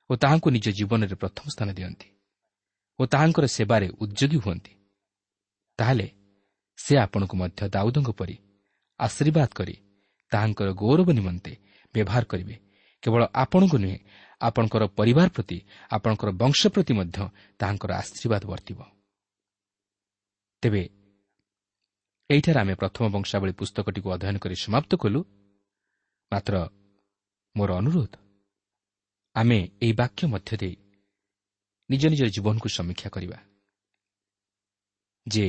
ଓ 0.10 0.13
ତାହାଙ୍କୁ 0.15 0.47
ନିଜ 0.51 0.65
ଜୀବନରେ 0.69 1.15
ପ୍ରଥମ 1.15 1.45
ସ୍ଥାନ 1.49 1.69
ଦିଅନ୍ତି 1.73 2.08
ଓ 2.99 3.01
ତାହାଙ୍କର 3.06 3.45
ସେବାରେ 3.47 3.88
ଉଦ୍ଯୋଗୀ 4.01 4.38
ହୁଅନ୍ତି 4.38 4.73
ତାହେଲେ 5.80 6.08
ସେ 6.80 6.93
ଆପଣଙ୍କୁ 6.97 7.36
ମଧ୍ୟ 7.38 7.62
ଦାଉଦଙ୍କ 7.69 8.10
ପରି 8.12 8.36
ଆଶୀର୍ବାଦ 8.99 9.49
କରି 9.56 9.75
ତାହାଙ୍କର 10.32 10.69
ଗୌରବ 10.73 11.10
ନିମନ୍ତେ 11.12 11.54
ବ୍ୟବହାର 11.95 12.23
କରିବେ। 12.31 12.55
କେବଳ 13.03 13.21
ଆପଣଙ୍କୁ 13.43 13.77
ନୁହେଁ 13.84 13.97
ଆପଣଙ୍କର 14.41 14.84
ପରିବାର 14.99 15.27
ପ୍ରତି 15.36 15.58
ଆପଣଙ୍କର 15.91 16.29
ବଂଶ 16.41 16.60
ପ୍ରତି 16.73 16.93
ମଧ୍ୟ 16.99 17.19
ତାହାଙ୍କର 17.60 17.91
ଆଶୀର୍ବାଦ 18.01 18.43
ବର୍ତ୍ତିବ। 18.51 18.79
ତେବେ 20.63 20.84
ଏହିଠାରେ 22.29 22.60
ଆମେ 22.62 22.73
ପ୍ରଥମ 22.81 23.03
ବଂଶାବଳୀ 23.15 23.53
ପୁସ୍ତକଟିକୁ 23.60 24.08
ଅଧ୍ୟୟନ 24.15 24.36
କରି 24.43 24.55
ସମାପ୍ତ 24.65 24.91
କଲୁ। 25.03 25.19
ମାତ୍ର 26.31 26.53
ମୋର 27.55 27.69
ଅନୁରୋଧ 27.81 28.13
ଆମେ 29.36 29.60
ଏହି 29.84 29.93
ବାକ୍ୟ 30.01 30.21
ମଧ୍ୟ 30.34 30.51
ଦେଇ 30.62 30.75
ନିଜ 31.89 32.03
ନିଜର 32.12 32.29
ଜୀବନକୁ 32.36 32.67
ସମୀକ୍ଷା 32.77 33.10
କରିବା 33.15 33.38
ଯେ 35.25 35.45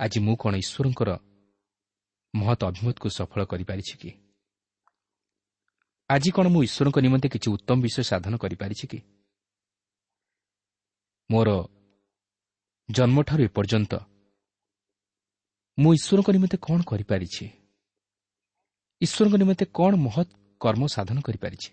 ଆଜି 0.00 0.18
ମୁଁ 0.26 0.34
କ'ଣ 0.42 0.54
ଈଶ୍ୱରଙ୍କର 0.62 1.10
ମହତ 2.34 2.60
ଅଭିମତକୁ 2.70 3.08
ସଫଳ 3.18 3.40
କରିପାରିଛି 3.50 3.94
କି? 4.00 4.10
ଆଜି 6.10 6.30
କ'ଣ 6.36 6.46
ମୁଁ 6.54 6.62
ଈଶ୍ୱରଙ୍କ 6.66 6.98
ନିମନ୍ତେ 7.06 7.28
କିଛି 7.34 7.48
ଉତ୍ତମ 7.56 7.76
ବିଷୟ 7.84 8.02
ସାଧନ 8.10 8.34
କରିପାରିଛି 8.42 8.86
କି? 8.92 8.98
ମୋର 11.30 11.48
ଜନ୍ମଠାରୁ 12.88 13.42
ଏପର୍ଯ୍ୟନ୍ତ 13.48 13.92
ମୁଁ 15.78 15.90
ଈଶ୍ୱରଙ୍କ 15.98 16.28
ନିମନ୍ତେ 16.36 16.56
କ'ଣ 16.66 16.78
କରିପାରିଛି? 16.90 17.44
ଈଶ୍ୱରଙ୍କ 19.00 19.34
ନିମନ୍ତେ 19.42 19.64
କ'ଣ 19.78 19.92
ମହତ୍ 20.06 20.30
କର୍ମ 20.60 20.82
ସାଧନ 20.96 21.18
କରିପାରିଛି? 21.26 21.70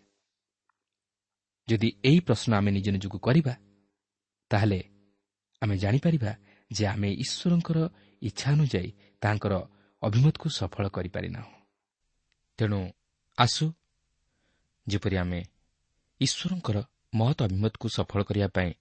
ଯଦି 1.68 1.90
ଏହି 2.06 2.20
ପ୍ରଶ୍ନ 2.20 2.52
ଆମେ 2.60 2.70
ନିଜ 2.78 2.88
ନିଜକୁ 2.96 3.18
କରିବା 3.20 3.54
ତାହେଲେ 4.52 4.80
ଆମେ 5.62 5.76
ଜାଣିପାରିବା 5.78 6.32
ଯେ 6.72 6.84
ଆମେ 6.94 7.10
ଈଶ୍ୱରଙ୍କର 7.24 7.78
ଇଚ୍ଛା 8.22 8.48
ଅନୁଯାୟୀ 8.56 8.90
ତାଙ୍କର 9.22 9.54
ଅଭିମତକୁ 10.04 10.48
ସଫଳ 10.60 10.86
କରିପାରିନାହୁଁ। 10.96 11.54
ତେଣୁ 12.60 12.80
ଆସୁ 13.38 13.66
ଯେପରି 14.88 15.16
ଆମେ 15.18 15.42
ଈଶ୍ୱରଙ୍କର 16.22 16.78
ମହତ 17.14 17.40
ଅଭିମତକୁ 17.44 17.88
ସଫଳ 17.90 18.22
କରିବା 18.24 18.48
ପାଇଁ 18.48 18.72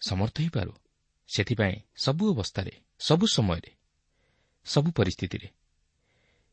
ସମର୍ଥ 0.00 0.36
ହୋଇପାରୁ 0.40 0.72
ସେଥିପାଇଁ 1.28 1.76
ସବୁ 1.96 2.24
ଅବସ୍ଥାରେ 2.34 2.72
ସବୁ 2.98 3.26
ସମୟରେ 3.26 3.70
ସବୁ 4.66 4.88
ପରିସ୍ଥିତିରେ 4.90 5.48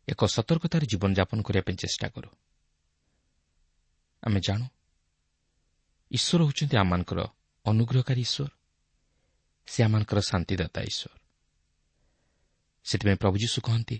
ଏକ 0.08 0.22
ସତର୍କତାର 0.26 0.84
ଜୀବନଯାପନ 0.86 1.40
କରିବା 1.42 1.64
ପାଇଁ 1.64 1.76
ଚେଷ୍ଟା 1.76 2.08
କରୁ। 2.08 2.30
ଆମେ 4.24 4.40
ଜାଣୁ 4.40 4.66
ଈଶ୍ୱର 6.12 6.40
ହେଉଛନ୍ତି 6.44 6.76
ଆମମାନଙ୍କର 6.78 7.20
ଅନୁଗ୍ରହକାରୀ 7.66 8.22
ଈଶ୍ୱର। 8.22 8.50
ସେ 9.68 9.80
ଆମମାନଙ୍କର 9.84 10.20
ଶାନ୍ତିଦାତା 10.22 10.82
ଈଶ୍ୱର। 10.82 11.14
ସେଥିପାଇଁ 12.86 13.18
ପ୍ରଭୁ 13.18 13.36
ଯୀଶୁ 13.38 13.58
କହନ୍ତି 13.62 13.98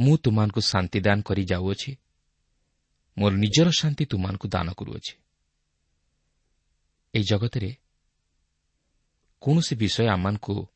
ମୁଁ 0.00 0.16
ତୁମମାନଙ୍କୁ 0.16 0.60
ଶାନ୍ତି 0.60 1.00
ଦାନ 1.00 1.22
କରି 1.22 1.44
ଯାଉଅଛି। 1.44 1.96
ମୋର 3.18 3.32
ନିଜର 3.34 3.70
ଶାନ୍ତି 3.70 4.04
ତୁମମାନଙ୍କୁ 4.04 4.48
ଦାନ 4.48 4.72
କରୁଅଛି। 4.72 5.14
ଏହି 7.14 7.24
ଜଗତରେ 7.24 7.76
କୌଣସି 9.40 9.74
ବିଷୟ 9.76 10.08
ଆମମାନଙ୍କୁ 10.08 10.68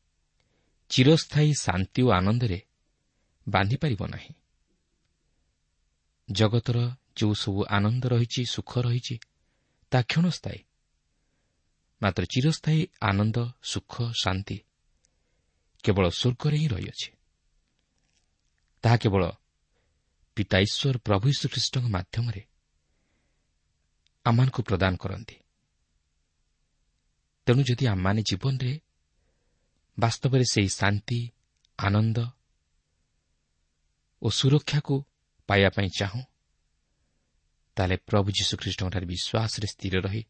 ଚିରସ୍ଥାୟୀ 0.89 1.53
ଶାନ୍ତି 1.53 2.01
ଓ 2.01 2.09
ଆନନ୍ଦରେ 2.09 2.61
ବାନ୍ଧିପାରିବ 3.47 4.07
ନାହିଁ। 4.07 4.33
ଜଗତର 6.31 6.95
ଯେଉଁ 7.17 7.33
ସବୁ 7.33 7.65
ଆନନ୍ଦ 7.69 8.05
ରହିଛି 8.05 8.45
ସୁଖ 8.45 8.77
ରହିଛି 8.77 9.19
ତାହା 9.91 10.03
କ୍ଷଣସ୍ଥାୟୀ। 10.03 10.59
ମାତ୍ର 12.01 12.23
ଚିରସ୍ଥାୟୀ 12.25 12.87
ଆନନ୍ଦ 13.01 13.37
ସୁଖ 13.63 14.11
ଶାନ୍ତି 14.23 14.57
କେବଳ 15.83 16.09
ସ୍ୱର୍ଗରେ 16.09 16.57
ହିଁ 16.57 16.67
ରହିଅଛି। 16.67 17.14
ତାହା 18.85 18.97
କେବଳ 19.03 19.23
ପିତା 20.37 20.57
ଈଶ୍ୱର 20.65 20.97
ପ୍ରଭୁ 21.07 21.27
ଶ୍ରୀଖ୍ରୀଷ୍ଟଙ୍କ 21.39 21.85
ମାଧ୍ୟମରେ 21.95 22.41
ଆମମାନଙ୍କୁ 24.25 24.61
ପ୍ରଦାନ 24.69 24.93
କରନ୍ତି। 25.03 25.37
ତେଣୁ 27.47 27.61
ଯଦି 27.69 27.85
ଆମମାନେ 27.87 28.21
ଜୀବନରେ 28.29 28.73
ବାସ୍ତବରେ 29.97 30.45
ସେହି 30.53 30.69
ଶାନ୍ତି 30.79 31.19
ଆନନ୍ଦ 31.79 32.17
ଓ 34.21 34.27
ସୁରକ୍ଷାକୁ 34.29 34.95
ପାଇବା 35.49 35.69
ପାଇଁ 35.75 35.89
ଚାହୁଁ 35.99 36.21
ତାହେଲେ 37.77 37.95
ପ୍ରଭୁ 38.09 38.27
ଯୀଶୁଖ୍ରୀଷ୍ଟଙ୍କଠାରେ 38.37 39.05
ବିଶ୍ୱାସରେ 39.05 39.67
ସ୍ଥିର 39.73 39.95
ରହି 40.05 40.21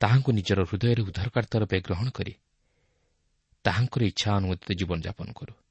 ତାହାଙ୍କୁ 0.00 0.30
ନିଜର 0.38 0.58
ହୃଦୟରେ 0.68 1.00
ଉଦ୍ଧାରକର୍ତ୍ତା 1.02 1.56
ରୂପେ 1.62 1.78
ଗ୍ରହଣ 1.86 2.06
କରି 2.10 2.34
ତାହାଙ୍କର 3.64 4.02
ଇଚ୍ଛା 4.10 4.28
ଅନୁମୋଦିତ 4.38 4.70
ଜୀବନଯାପନ 4.80 5.28
କରୁ। 5.38 5.61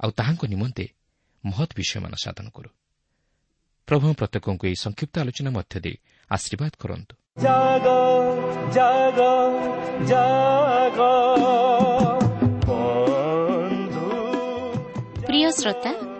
ଆଉ 0.00 0.10
ତାହାଙ୍କ 0.10 0.42
ନିମନ୍ତେ 0.46 0.84
ମହତ୍ 1.44 1.72
ବିଷୟମାନ 1.76 2.12
ସାଧନ 2.24 2.46
କରୁ। 2.56 2.70
ପ୍ରଭୁ 3.88 4.06
ପ୍ରତ୍ୟେକଙ୍କୁ 4.14 4.64
ଏହି 4.66 4.76
ସଂକ୍ଷିପ୍ତ 4.80 5.14
ଆଲୋଚନା 5.20 5.50
ମଧ୍ୟ 5.50 5.74
ଦେଇ 5.80 5.96
ଆଶୀର୍ବାଦ 6.30 6.72
କରନ୍ତୁ। 6.78 7.14
ଜାଗ 7.40 7.86
ଜାଗ 8.70 9.18
ଜାଗ 10.04 10.98
ବନ୍ଧୁ 12.66 14.06
ପ୍ରିୟ 15.26 15.48
ଶ୍ରୋତା 15.50 16.19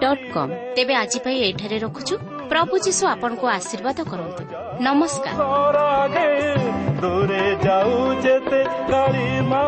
dot 0.00 0.24
com 0.34 0.52
ତେବେ 0.76 0.94
ଆଜି 0.94 1.18
ପାଇଁ 1.18 1.36
ଏଠାରେ 1.36 1.78
ରଖୁଛୁ। 1.78 2.14
ପ୍ରଭୁ 2.48 2.78
ଯୀଶୁ 2.78 3.06
ଆପଣଙ୍କୁ 3.06 3.46
ଆଶୀର୍ବାଦ 3.48 3.98
କରନ୍ତୁ। 4.10 4.42
ନମସ୍କାର। 4.80 5.36
ଦୂରେ 7.02 7.44
ଯାଉ 7.64 8.14
ଯେତେ 8.22 8.64
କାଳି 8.64 9.28
ମା 9.40 9.64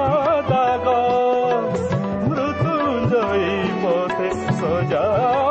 ଦାଗ। 0.49 0.87
ମୃତ୍ୟୁଞ୍ଜୟୀ 2.29 3.57
ପଥେ 3.83 4.29
ସଜା 4.61 5.48